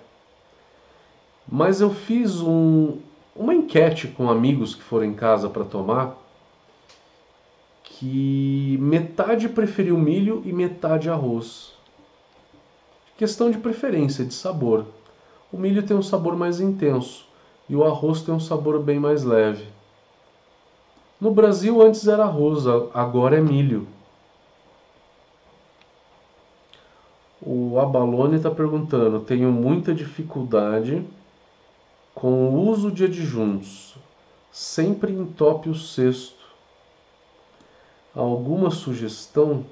Mas 1.46 1.80
eu 1.80 1.90
fiz 1.90 2.40
um, 2.40 2.98
uma 3.34 3.54
enquete 3.54 4.08
com 4.08 4.30
amigos 4.30 4.74
que 4.74 4.82
foram 4.82 5.04
em 5.04 5.14
casa 5.14 5.48
para 5.48 5.64
tomar, 5.64 6.16
que 7.82 8.78
metade 8.80 9.48
preferiu 9.48 9.98
milho 9.98 10.42
e 10.44 10.52
metade 10.52 11.10
arroz. 11.10 11.74
Questão 13.20 13.50
de 13.50 13.58
preferência, 13.58 14.24
de 14.24 14.32
sabor. 14.32 14.86
O 15.52 15.58
milho 15.58 15.82
tem 15.82 15.94
um 15.94 16.02
sabor 16.02 16.34
mais 16.34 16.58
intenso 16.58 17.26
e 17.68 17.76
o 17.76 17.84
arroz 17.84 18.22
tem 18.22 18.34
um 18.34 18.40
sabor 18.40 18.82
bem 18.82 18.98
mais 18.98 19.24
leve. 19.24 19.66
No 21.20 21.30
Brasil 21.30 21.82
antes 21.82 22.08
era 22.08 22.22
arroz, 22.24 22.66
agora 22.94 23.36
é 23.36 23.40
milho. 23.42 23.86
O 27.42 27.78
Abalone 27.78 28.36
está 28.36 28.50
perguntando: 28.50 29.20
tenho 29.20 29.52
muita 29.52 29.92
dificuldade 29.92 31.06
com 32.14 32.48
o 32.48 32.70
uso 32.70 32.90
de 32.90 33.04
adjuntos. 33.04 33.96
Sempre 34.50 35.12
entope 35.12 35.68
o 35.68 35.74
cesto. 35.74 36.42
Alguma 38.14 38.70
sugestão? 38.70 39.66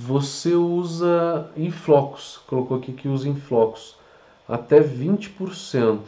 Você 0.00 0.54
usa 0.54 1.50
em 1.56 1.72
flocos, 1.72 2.40
colocou 2.46 2.76
aqui 2.76 2.92
que 2.92 3.08
usa 3.08 3.28
em 3.28 3.34
flocos, 3.34 3.96
até 4.48 4.80
20%. 4.80 5.98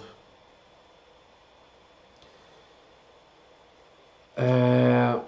É... 4.36 5.18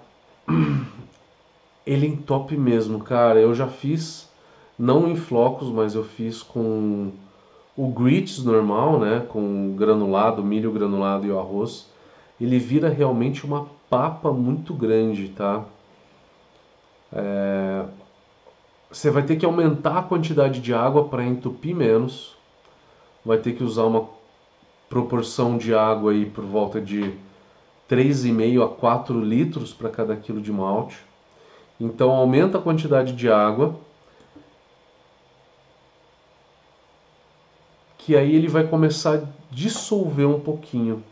Ele 1.84 2.06
entope 2.06 2.56
mesmo, 2.56 3.00
cara. 3.00 3.40
Eu 3.40 3.52
já 3.52 3.66
fiz, 3.66 4.30
não 4.78 5.08
em 5.08 5.16
flocos, 5.16 5.68
mas 5.68 5.96
eu 5.96 6.04
fiz 6.04 6.40
com 6.40 7.10
o 7.76 7.88
grits 7.88 8.44
normal, 8.44 9.00
né? 9.00 9.26
Com 9.28 9.74
granulado, 9.76 10.44
milho 10.44 10.70
granulado 10.70 11.26
e 11.26 11.32
o 11.32 11.38
arroz. 11.38 11.88
Ele 12.40 12.60
vira 12.60 12.88
realmente 12.88 13.44
uma 13.44 13.66
papa 13.90 14.32
muito 14.32 14.72
grande, 14.72 15.30
tá? 15.30 15.64
É, 17.12 17.84
você 18.92 19.10
vai 19.10 19.22
ter 19.22 19.36
que 19.36 19.46
aumentar 19.46 19.98
a 19.98 20.02
quantidade 20.02 20.60
de 20.60 20.74
água 20.74 21.08
para 21.08 21.24
entupir 21.24 21.74
menos. 21.74 22.36
Vai 23.24 23.38
ter 23.38 23.54
que 23.54 23.64
usar 23.64 23.84
uma 23.84 24.06
proporção 24.88 25.56
de 25.56 25.74
água 25.74 26.12
aí 26.12 26.26
por 26.26 26.44
volta 26.44 26.78
de 26.78 27.14
3,5 27.88 28.62
a 28.62 28.68
4 28.68 29.18
litros 29.18 29.72
para 29.72 29.88
cada 29.88 30.14
quilo 30.14 30.42
de 30.42 30.52
malte. 30.52 30.98
Então 31.80 32.10
aumenta 32.10 32.58
a 32.58 32.62
quantidade 32.62 33.14
de 33.14 33.30
água. 33.30 33.74
Que 37.96 38.14
aí 38.14 38.34
ele 38.34 38.48
vai 38.48 38.66
começar 38.66 39.14
a 39.14 39.22
dissolver 39.50 40.28
um 40.28 40.40
pouquinho. 40.40 41.02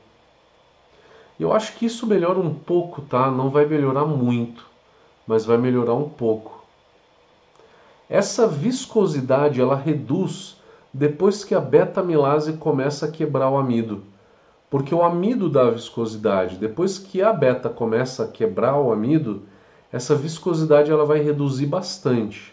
Eu 1.39 1.55
acho 1.55 1.75
que 1.77 1.87
isso 1.87 2.07
melhora 2.07 2.39
um 2.39 2.55
pouco, 2.55 3.01
tá? 3.01 3.31
Não 3.31 3.49
vai 3.49 3.65
melhorar 3.65 4.05
muito, 4.05 4.67
mas 5.27 5.47
vai 5.47 5.57
melhorar 5.57 5.95
um 5.95 6.09
pouco. 6.09 6.60
Essa 8.11 8.45
viscosidade 8.45 9.61
ela 9.61 9.77
reduz 9.77 10.57
depois 10.93 11.45
que 11.45 11.55
a 11.55 11.61
beta-amilase 11.61 12.55
começa 12.55 13.07
a 13.07 13.11
quebrar 13.11 13.49
o 13.49 13.57
amido. 13.57 14.03
Porque 14.69 14.93
o 14.93 15.05
amido 15.05 15.49
dá 15.49 15.71
viscosidade. 15.71 16.57
Depois 16.57 16.99
que 16.99 17.23
a 17.23 17.33
beta 17.33 17.69
começa 17.69 18.25
a 18.25 18.29
quebrar 18.29 18.77
o 18.77 18.93
amido, 18.93 19.45
essa 19.93 20.17
viscosidade 20.17 20.91
ela 20.91 21.05
vai 21.05 21.21
reduzir 21.21 21.67
bastante. 21.67 22.53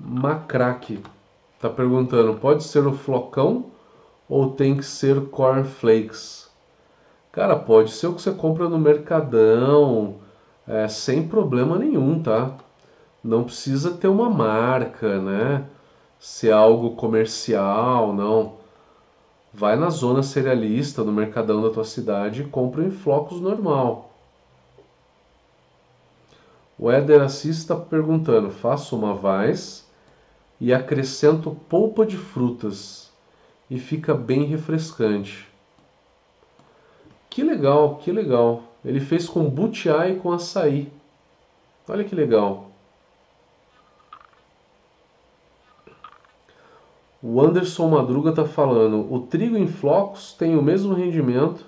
Macraque 0.00 1.02
está 1.56 1.68
perguntando: 1.68 2.38
pode 2.38 2.64
ser 2.64 2.86
o 2.86 2.94
flocão 2.94 3.76
ou 4.28 4.50
tem 4.50 4.76
que 4.76 4.84
ser 4.84 5.26
cornflakes? 5.26 6.48
Cara, 7.32 7.56
pode 7.56 7.90
ser 7.92 8.08
o 8.08 8.14
que 8.14 8.22
você 8.22 8.32
compra 8.32 8.68
no 8.68 8.78
Mercadão, 8.78 10.16
é, 10.66 10.88
sem 10.88 11.26
problema 11.26 11.78
nenhum, 11.78 12.22
tá? 12.22 12.54
Não 13.22 13.44
precisa 13.44 13.92
ter 13.92 14.08
uma 14.08 14.28
marca, 14.28 15.20
né? 15.20 15.64
Ser 16.18 16.52
algo 16.52 16.96
comercial, 16.96 18.12
não. 18.12 18.54
Vai 19.52 19.76
na 19.76 19.88
zona 19.88 20.22
cerealista, 20.22 21.02
no 21.02 21.12
Mercadão 21.12 21.62
da 21.62 21.70
tua 21.70 21.84
cidade 21.84 22.42
e 22.42 22.48
compra 22.48 22.84
em 22.84 22.90
flocos 22.90 23.40
normal. 23.40 24.10
O 26.78 26.90
Éder 26.90 27.22
Assis 27.22 27.58
está 27.58 27.74
perguntando: 27.74 28.50
faço 28.50 28.96
uma 28.96 29.14
vaz 29.14 29.86
e 30.60 30.72
acrescento 30.72 31.56
polpa 31.68 32.04
de 32.06 32.16
frutas 32.16 33.07
e 33.70 33.78
fica 33.78 34.14
bem 34.14 34.44
refrescante. 34.44 35.46
Que 37.28 37.42
legal, 37.42 37.96
que 37.96 38.10
legal. 38.10 38.62
Ele 38.84 39.00
fez 39.00 39.28
com 39.28 39.48
butiá 39.48 40.08
e 40.08 40.16
com 40.16 40.32
açaí. 40.32 40.90
Olha 41.88 42.04
que 42.04 42.14
legal. 42.14 42.70
O 47.22 47.40
Anderson 47.40 47.88
Madruga 47.88 48.30
está 48.30 48.44
falando: 48.44 49.12
o 49.12 49.20
trigo 49.20 49.56
em 49.56 49.66
flocos 49.66 50.32
tem 50.32 50.56
o 50.56 50.62
mesmo 50.62 50.94
rendimento 50.94 51.66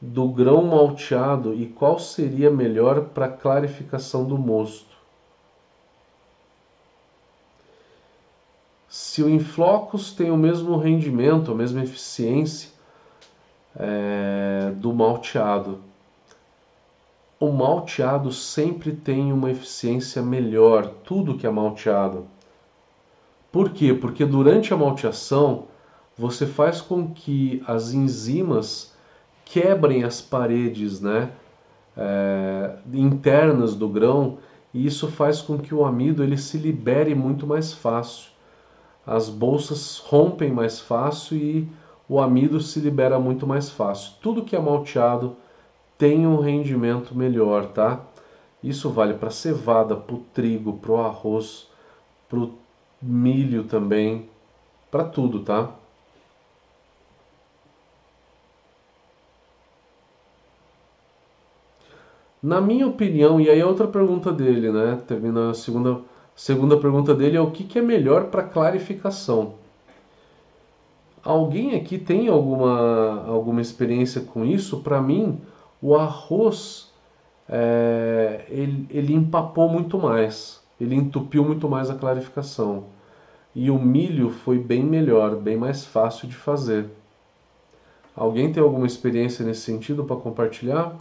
do 0.00 0.28
grão 0.28 0.62
malteado 0.62 1.54
e 1.54 1.66
qual 1.66 1.98
seria 1.98 2.50
melhor 2.50 3.06
para 3.06 3.28
clarificação 3.28 4.24
do 4.24 4.38
mosto? 4.38 4.89
Se 8.90 9.22
o 9.22 9.30
Inflocus 9.30 10.12
tem 10.12 10.32
o 10.32 10.36
mesmo 10.36 10.76
rendimento, 10.76 11.52
a 11.52 11.54
mesma 11.54 11.80
eficiência 11.80 12.70
é, 13.76 14.72
do 14.74 14.92
malteado. 14.92 15.78
O 17.38 17.52
malteado 17.52 18.32
sempre 18.32 18.90
tem 18.90 19.32
uma 19.32 19.48
eficiência 19.48 20.20
melhor, 20.20 20.88
tudo 21.04 21.38
que 21.38 21.46
é 21.46 21.50
malteado. 21.50 22.26
Por 23.52 23.70
quê? 23.70 23.94
Porque 23.94 24.26
durante 24.26 24.74
a 24.74 24.76
malteação 24.76 25.66
você 26.18 26.44
faz 26.44 26.80
com 26.80 27.14
que 27.14 27.62
as 27.68 27.92
enzimas 27.92 28.92
quebrem 29.44 30.02
as 30.02 30.20
paredes 30.20 31.00
né, 31.00 31.30
é, 31.96 32.74
internas 32.92 33.76
do 33.76 33.88
grão 33.88 34.38
e 34.74 34.84
isso 34.84 35.06
faz 35.06 35.40
com 35.40 35.58
que 35.58 35.72
o 35.72 35.84
amido 35.84 36.24
ele 36.24 36.36
se 36.36 36.58
libere 36.58 37.14
muito 37.14 37.46
mais 37.46 37.72
fácil. 37.72 38.39
As 39.10 39.28
bolsas 39.28 39.98
rompem 39.98 40.52
mais 40.52 40.78
fácil 40.78 41.36
e 41.36 41.68
o 42.08 42.20
amido 42.20 42.60
se 42.60 42.78
libera 42.78 43.18
muito 43.18 43.44
mais 43.44 43.68
fácil. 43.68 44.12
Tudo 44.22 44.44
que 44.44 44.54
é 44.54 44.60
malteado 44.60 45.36
tem 45.98 46.28
um 46.28 46.38
rendimento 46.38 47.12
melhor, 47.12 47.66
tá? 47.72 48.02
Isso 48.62 48.88
vale 48.88 49.14
para 49.14 49.30
cevada, 49.30 49.96
para 49.96 50.14
o 50.14 50.20
trigo, 50.32 50.74
para 50.74 50.92
o 50.92 51.00
arroz, 51.00 51.66
para 52.28 52.38
o 52.38 52.54
milho 53.02 53.64
também, 53.64 54.28
para 54.92 55.02
tudo, 55.02 55.40
tá? 55.40 55.70
Na 62.40 62.60
minha 62.60 62.86
opinião, 62.86 63.40
e 63.40 63.50
aí 63.50 63.58
é 63.58 63.66
outra 63.66 63.88
pergunta 63.88 64.32
dele, 64.32 64.70
né? 64.70 65.02
Termina 65.04 65.50
a 65.50 65.54
segunda, 65.54 66.00
segunda 66.40 66.74
pergunta 66.78 67.14
dele 67.14 67.36
é 67.36 67.40
o 67.40 67.50
que, 67.50 67.64
que 67.64 67.78
é 67.78 67.82
melhor 67.82 68.28
para 68.28 68.42
clarificação. 68.42 69.56
Alguém 71.22 71.74
aqui 71.76 71.98
tem 71.98 72.28
alguma, 72.28 73.26
alguma 73.26 73.60
experiência 73.60 74.22
com 74.22 74.42
isso? 74.42 74.80
Para 74.80 75.02
mim, 75.02 75.38
o 75.82 75.94
arroz 75.94 76.90
é, 77.46 78.46
ele, 78.48 78.86
ele 78.88 79.12
empapou 79.12 79.68
muito 79.68 79.98
mais, 79.98 80.62
ele 80.80 80.94
entupiu 80.94 81.44
muito 81.44 81.68
mais 81.68 81.90
a 81.90 81.94
clarificação. 81.94 82.84
E 83.54 83.70
o 83.70 83.78
milho 83.78 84.30
foi 84.30 84.58
bem 84.58 84.82
melhor, 84.82 85.36
bem 85.36 85.58
mais 85.58 85.84
fácil 85.84 86.26
de 86.26 86.36
fazer. 86.36 86.86
Alguém 88.16 88.50
tem 88.50 88.62
alguma 88.62 88.86
experiência 88.86 89.44
nesse 89.44 89.60
sentido 89.60 90.04
para 90.04 90.16
compartilhar? 90.16 90.96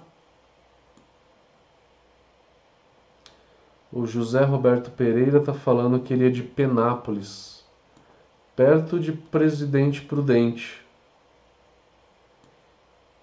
O 3.92 4.06
José 4.06 4.44
Roberto 4.44 4.92
Pereira 4.92 5.40
está 5.40 5.52
falando 5.52 6.00
que 6.00 6.14
ele 6.14 6.28
é 6.28 6.30
de 6.30 6.44
Penápolis, 6.44 7.64
perto 8.56 9.00
de 9.00 9.12
Presidente 9.12 10.02
Prudente. 10.02 10.86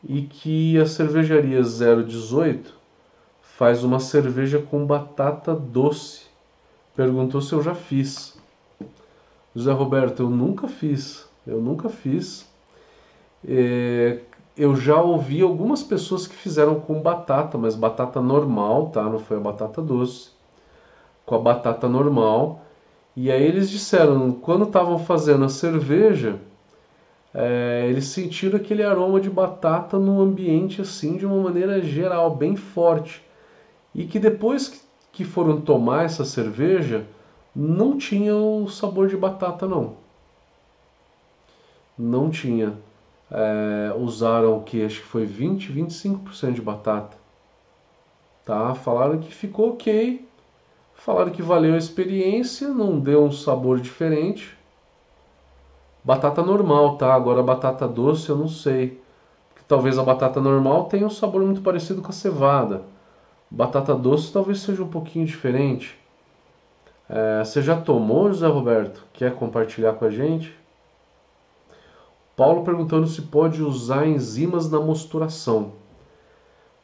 E 0.03 0.23
que 0.23 0.77
a 0.77 0.85
cervejaria 0.85 1.63
018 1.63 2.75
faz 3.41 3.85
uma 3.85 4.01
cerveja 4.01 4.59
com 4.59 4.85
batata 4.85 5.55
doce. 5.55 6.23
Perguntou 6.97 7.41
se 7.41 7.53
eu 7.53 7.63
já 7.63 7.75
fiz. 7.75 8.37
José 9.55 9.71
Roberto, 9.71 10.25
eu 10.25 10.31
nunca 10.31 10.67
fiz. 10.67 11.29
Eu 11.47 11.61
nunca 11.61 11.89
fiz. 11.89 12.45
É, 13.47 14.19
eu 14.57 14.75
já 14.75 15.01
ouvi 15.01 15.43
algumas 15.43 15.85
pessoas 15.85 16.27
que 16.27 16.35
fizeram 16.35 16.81
com 16.81 17.01
batata, 17.01 17.57
mas 17.57 17.77
batata 17.77 18.21
normal, 18.21 18.89
tá? 18.89 19.05
Não 19.05 19.21
foi 19.21 19.37
a 19.37 19.41
batata 19.41 19.81
doce 19.81 20.36
com 21.27 21.35
a 21.35 21.39
batata 21.39 21.89
normal. 21.89 22.63
E 23.17 23.31
aí 23.31 23.43
eles 23.43 23.69
disseram, 23.69 24.31
quando 24.33 24.65
estavam 24.65 24.99
fazendo 24.99 25.45
a 25.45 25.49
cerveja, 25.49 26.41
é, 27.35 27.87
eles 27.89 28.07
sentiram 28.07 28.57
aquele 28.57 28.83
aroma 28.83 29.21
de 29.21 29.29
batata 29.29 29.99
no 29.99 30.23
ambiente 30.23 30.81
assim 30.81 31.17
de 31.17 31.27
uma 31.27 31.43
maneira 31.43 31.83
geral, 31.83 32.35
bem 32.35 32.57
forte. 32.57 33.23
E 33.95 34.07
que 34.07 34.19
depois 34.19 34.83
que 35.13 35.25
foram 35.25 35.61
tomar 35.61 36.05
essa 36.05 36.25
cerveja, 36.25 37.07
não 37.55 37.97
tinha 37.99 38.35
o 38.37 38.69
sabor 38.69 39.09
de 39.09 39.17
batata 39.17 39.67
não. 39.67 39.97
Não 41.99 42.31
tinha. 42.31 42.75
É, 43.31 43.95
usaram 43.97 44.59
o 44.59 44.63
que? 44.63 44.85
Acho 44.85 45.01
que 45.01 45.07
foi 45.07 45.25
20, 45.25 45.73
25% 45.73 46.53
de 46.53 46.63
batata. 46.63 47.17
Tá? 48.45 48.75
Falaram 48.75 49.19
que 49.19 49.35
ficou 49.35 49.71
ok, 49.71 50.26
Falaram 50.97 51.31
que 51.31 51.43
valeu 51.43 51.75
a 51.75 51.79
experiência, 51.79 52.69
não 52.69 52.99
deu 52.99 53.25
um 53.25 53.31
sabor 53.31 53.79
diferente. 53.81 54.57
Batata 56.03 56.43
normal, 56.43 56.97
tá? 56.97 57.15
Agora 57.15 57.43
batata 57.43 57.87
doce 57.87 58.29
eu 58.29 58.37
não 58.37 58.49
sei. 58.49 59.01
Talvez 59.69 59.99
a 59.99 60.03
batata 60.03 60.41
normal 60.41 60.85
tenha 60.85 61.07
um 61.07 61.11
sabor 61.11 61.43
muito 61.43 61.61
parecido 61.61 62.03
com 62.03 62.09
a 62.09 62.13
cevada. 62.13 62.83
Batata 63.51 63.95
doce 63.95 64.33
talvez 64.33 64.61
seja 64.61 64.83
um 64.83 64.89
pouquinho 64.89 65.27
diferente. 65.27 65.99
É, 67.09 67.45
você 67.45 67.63
já 67.63 67.81
tomou, 67.81 68.29
José 68.29 68.47
Roberto? 68.47 69.05
Quer 69.13 69.35
compartilhar 69.35 69.93
com 69.95 70.05
a 70.05 70.11
gente? 70.11 70.57
Paulo 72.37 72.65
perguntando 72.65 73.07
se 73.07 73.23
pode 73.23 73.63
usar 73.63 74.07
enzimas 74.07 74.71
na 74.71 74.79
mosturação. 74.79 75.73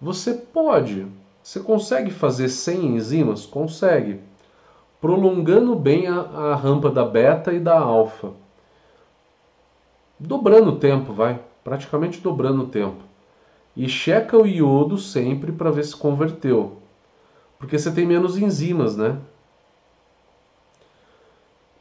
Você 0.00 0.34
pode, 0.34 1.06
você 1.42 1.60
consegue 1.60 2.10
fazer 2.10 2.48
sem 2.48 2.96
enzimas? 2.96 3.44
Consegue. 3.44 4.20
Prolongando 5.00 5.74
bem 5.74 6.06
a, 6.06 6.20
a 6.20 6.54
rampa 6.54 6.88
da 6.88 7.04
beta 7.04 7.52
e 7.52 7.58
da 7.58 7.78
alfa. 7.78 8.30
Dobrando 10.18 10.70
o 10.70 10.76
tempo, 10.76 11.12
vai. 11.12 11.40
Praticamente 11.64 12.20
dobrando 12.20 12.62
o 12.62 12.68
tempo. 12.68 13.02
E 13.76 13.88
checa 13.88 14.38
o 14.38 14.46
iodo 14.46 14.96
sempre 14.96 15.50
para 15.50 15.70
ver 15.70 15.84
se 15.84 15.96
converteu. 15.96 16.78
Porque 17.58 17.78
você 17.78 17.90
tem 17.90 18.06
menos 18.06 18.36
enzimas, 18.36 18.96
né? 18.96 19.18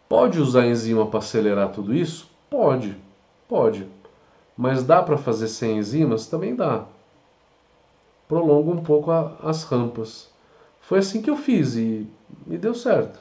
Pode 0.10 0.40
usar 0.40 0.66
enzima 0.66 1.06
para 1.06 1.20
acelerar 1.20 1.70
tudo 1.70 1.94
isso? 1.94 2.30
Pode, 2.50 2.98
pode. 3.48 3.88
Mas 4.58 4.84
dá 4.84 5.02
para 5.02 5.18
fazer 5.18 5.48
sem 5.48 5.78
enzimas? 5.78 6.28
Também 6.28 6.56
dá 6.56 6.86
prolonga 8.32 8.72
um 8.72 8.82
pouco 8.82 9.12
a, 9.12 9.36
as 9.44 9.66
rampas. 9.66 10.30
Foi 10.80 11.00
assim 11.00 11.22
que 11.22 11.30
eu 11.30 11.36
fiz 11.36 11.76
e 11.76 12.10
me 12.48 12.58
deu 12.58 12.74
certo. 12.74 13.20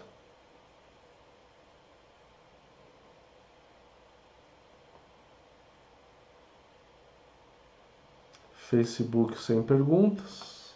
Facebook 8.53 9.37
sem 9.37 9.61
perguntas. 9.64 10.73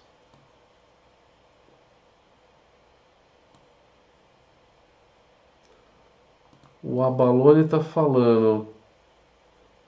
O 6.82 7.00
Abalone 7.00 7.66
está 7.66 7.78
falando 7.78 8.66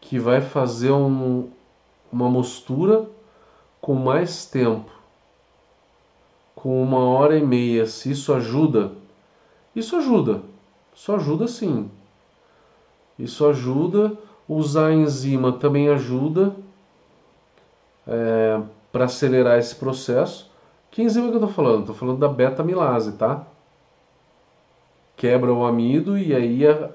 que 0.01 0.21
vai 0.21 0.41
fazer 0.41 0.93
um, 0.93 1.51
uma 2.13 2.31
mostura 2.31 3.16
com 3.87 3.95
mais 3.95 4.45
tempo, 4.45 4.91
com 6.57 6.83
uma 6.83 6.99
hora 6.99 7.39
e 7.39 7.41
meia, 7.41 7.87
se 7.87 8.11
isso 8.11 8.35
ajuda, 8.35 8.91
isso 9.77 9.95
ajuda, 9.95 10.43
isso 10.93 11.13
ajuda 11.13 11.47
sim. 11.47 11.89
Isso 13.17 13.47
ajuda, 13.47 14.19
usar 14.49 14.89
a 14.89 14.93
enzima 14.93 15.53
também 15.53 15.89
ajuda 15.89 16.57
é, 18.09 18.61
para 18.91 19.05
acelerar 19.05 19.57
esse 19.57 19.77
processo. 19.77 20.51
Que 20.91 21.03
enzima 21.03 21.29
que 21.29 21.35
eu 21.35 21.37
estou 21.37 21.53
falando? 21.53 21.83
Estou 21.83 21.95
falando 21.95 22.19
da 22.19 22.29
beta-amilase, 22.29 23.13
tá? 23.13 23.47
Quebra 25.17 25.55
o 25.55 25.65
amido 25.65 26.19
e 26.19 26.35
aí 26.35 26.67
a, 26.67 26.91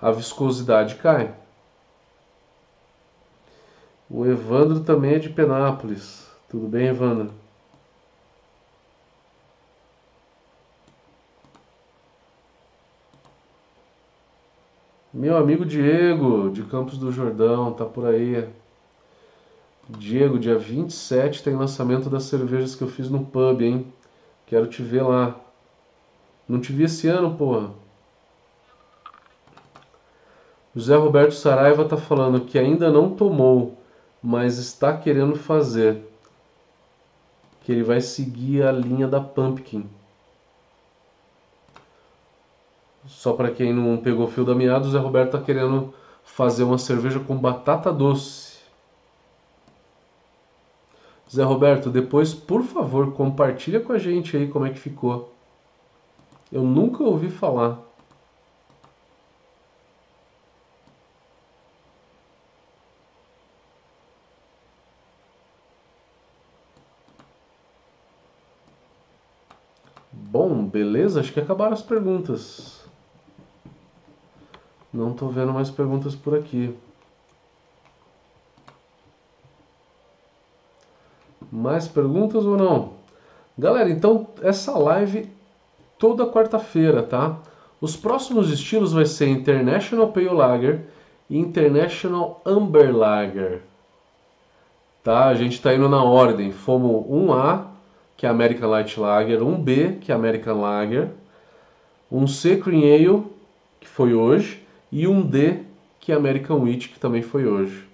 a 0.00 0.12
viscosidade 0.12 0.94
cai. 0.94 1.41
O 4.14 4.26
Evandro 4.26 4.80
também 4.80 5.14
é 5.14 5.18
de 5.18 5.30
Penápolis. 5.30 6.30
Tudo 6.46 6.68
bem, 6.68 6.88
Evandro? 6.88 7.32
Meu 15.14 15.34
amigo 15.34 15.64
Diego, 15.64 16.50
de 16.50 16.62
Campos 16.64 16.98
do 16.98 17.10
Jordão, 17.10 17.72
tá 17.72 17.86
por 17.86 18.04
aí. 18.04 18.46
Diego, 19.88 20.38
dia 20.38 20.58
27 20.58 21.42
tem 21.42 21.56
lançamento 21.56 22.10
das 22.10 22.24
cervejas 22.24 22.74
que 22.74 22.82
eu 22.82 22.88
fiz 22.88 23.08
no 23.08 23.24
pub, 23.24 23.62
hein? 23.62 23.90
Quero 24.44 24.66
te 24.66 24.82
ver 24.82 25.04
lá. 25.04 25.40
Não 26.46 26.60
te 26.60 26.70
vi 26.70 26.84
esse 26.84 27.08
ano, 27.08 27.34
porra. 27.34 27.70
José 30.76 30.96
Roberto 30.96 31.32
Saraiva 31.32 31.86
tá 31.86 31.96
falando 31.96 32.42
que 32.42 32.58
ainda 32.58 32.90
não 32.90 33.16
tomou 33.16 33.81
mas 34.22 34.58
está 34.58 34.96
querendo 34.96 35.36
fazer. 35.36 36.02
Que 37.62 37.72
ele 37.72 37.82
vai 37.82 38.00
seguir 38.00 38.62
a 38.62 38.72
linha 38.72 39.08
da 39.08 39.20
Pumpkin. 39.20 39.88
Só 43.06 43.32
para 43.32 43.50
quem 43.50 43.72
não 43.72 43.96
pegou 43.98 44.26
o 44.26 44.30
fio 44.30 44.44
da 44.44 44.54
meada, 44.54 44.86
o 44.86 44.90
Zé 44.90 44.98
Roberto 44.98 45.32
tá 45.32 45.42
querendo 45.42 45.92
fazer 46.24 46.64
uma 46.64 46.78
cerveja 46.78 47.18
com 47.20 47.36
batata 47.36 47.92
doce. 47.92 48.52
Zé 51.30 51.42
Roberto, 51.42 51.90
depois, 51.90 52.34
por 52.34 52.62
favor, 52.62 53.12
compartilha 53.12 53.80
com 53.80 53.92
a 53.92 53.98
gente 53.98 54.36
aí 54.36 54.48
como 54.48 54.66
é 54.66 54.70
que 54.70 54.78
ficou. 54.78 55.32
Eu 56.50 56.62
nunca 56.62 57.02
ouvi 57.02 57.30
falar. 57.30 57.78
Bom, 70.12 70.61
beleza? 70.72 71.20
Acho 71.20 71.32
que 71.32 71.40
acabaram 71.40 71.74
as 71.74 71.82
perguntas. 71.82 72.82
Não 74.92 75.12
estou 75.12 75.30
vendo 75.30 75.52
mais 75.52 75.70
perguntas 75.70 76.14
por 76.14 76.36
aqui. 76.36 76.74
Mais 81.50 81.86
perguntas 81.86 82.44
ou 82.44 82.56
não? 82.56 82.94
Galera, 83.58 83.90
então 83.90 84.28
essa 84.40 84.76
live 84.78 85.30
toda 85.98 86.26
quarta-feira, 86.26 87.02
tá? 87.02 87.38
Os 87.80 87.94
próximos 87.96 88.50
estilos 88.50 88.92
vai 88.92 89.04
ser 89.04 89.28
International 89.28 90.08
Pale 90.08 90.28
Lager 90.28 90.86
e 91.28 91.38
International 91.38 92.40
Amber 92.46 92.96
Lager. 92.96 93.62
Tá? 95.02 95.26
A 95.26 95.34
gente 95.34 95.54
está 95.54 95.74
indo 95.74 95.88
na 95.88 96.02
ordem. 96.02 96.52
Fomos 96.52 97.04
1A, 97.06 97.71
que 98.22 98.26
é 98.26 98.28
American 98.28 98.70
Light 98.70 99.00
Lager, 99.00 99.42
um 99.42 99.60
B, 99.60 99.96
que 100.00 100.12
é 100.12 100.14
American 100.14 100.60
Lager, 100.60 101.08
um 102.08 102.24
C 102.24 102.56
Cream 102.56 102.82
Ale, 102.84 103.24
que 103.80 103.88
foi 103.88 104.14
hoje, 104.14 104.62
e 104.92 105.08
um 105.08 105.22
D, 105.22 105.62
que 105.98 106.12
é 106.12 106.14
American 106.14 106.60
Wheat, 106.60 106.88
que 106.90 107.00
também 107.00 107.20
foi 107.20 107.48
hoje. 107.48 107.84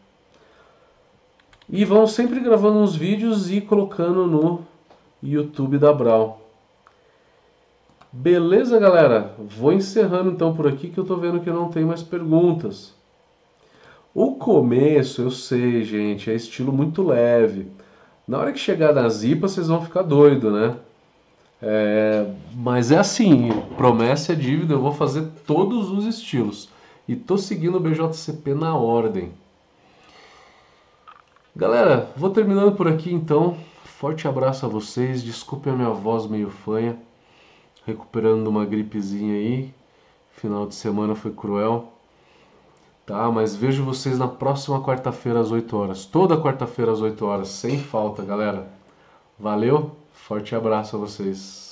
E 1.66 1.82
vamos 1.82 2.12
sempre 2.12 2.40
gravando 2.40 2.78
uns 2.78 2.94
vídeos 2.94 3.50
e 3.50 3.62
colocando 3.62 4.26
no 4.26 4.66
YouTube 5.22 5.78
da 5.78 5.94
Brau. 5.94 6.42
Beleza, 8.12 8.78
galera? 8.78 9.34
Vou 9.38 9.72
encerrando 9.72 10.30
então 10.30 10.54
por 10.54 10.66
aqui 10.68 10.90
que 10.90 10.98
eu 10.98 11.06
tô 11.06 11.16
vendo 11.16 11.40
que 11.40 11.48
não 11.48 11.70
tem 11.70 11.86
mais 11.86 12.02
perguntas. 12.02 12.94
O 14.14 14.34
começo, 14.34 15.22
eu 15.22 15.30
sei, 15.30 15.84
gente, 15.84 16.30
é 16.30 16.34
estilo 16.34 16.70
muito 16.70 17.02
leve. 17.02 17.66
Na 18.28 18.36
hora 18.38 18.52
que 18.52 18.58
chegar 18.58 18.92
nas 18.92 19.24
IPA, 19.24 19.48
vocês 19.48 19.68
vão 19.68 19.82
ficar 19.82 20.02
doido, 20.02 20.52
né? 20.52 20.76
É, 21.62 22.30
mas 22.54 22.92
é 22.92 22.98
assim, 22.98 23.48
promessa 23.74 24.34
é 24.34 24.36
dívida, 24.36 24.74
eu 24.74 24.80
vou 24.82 24.92
fazer 24.92 25.26
todos 25.46 25.90
os 25.90 26.04
estilos. 26.04 26.68
E 27.08 27.16
tô 27.16 27.38
seguindo 27.38 27.76
o 27.76 27.80
BJCP 27.80 28.52
na 28.52 28.76
ordem. 28.76 29.32
Galera, 31.56 32.10
vou 32.14 32.28
terminando 32.28 32.76
por 32.76 32.86
aqui 32.86 33.10
então. 33.10 33.56
Forte 33.82 34.28
abraço 34.28 34.66
a 34.66 34.68
vocês. 34.68 35.22
Desculpem 35.22 35.72
a 35.72 35.76
minha 35.76 35.90
voz 35.90 36.26
meio 36.26 36.50
fanha. 36.50 36.98
Recuperando 37.86 38.46
uma 38.46 38.66
gripezinha 38.66 39.34
aí. 39.34 39.72
Final 40.32 40.66
de 40.66 40.74
semana 40.74 41.14
foi 41.14 41.32
cruel. 41.32 41.97
Tá, 43.08 43.30
mas 43.30 43.56
vejo 43.56 43.82
vocês 43.84 44.18
na 44.18 44.28
próxima 44.28 44.82
quarta-feira 44.82 45.40
às 45.40 45.50
8 45.50 45.74
horas. 45.74 46.04
Toda 46.04 46.38
quarta-feira 46.38 46.92
às 46.92 47.00
8 47.00 47.24
horas, 47.24 47.48
sem 47.48 47.78
falta, 47.78 48.22
galera. 48.22 48.68
Valeu, 49.38 49.96
forte 50.12 50.54
abraço 50.54 50.94
a 50.94 50.98
vocês. 50.98 51.67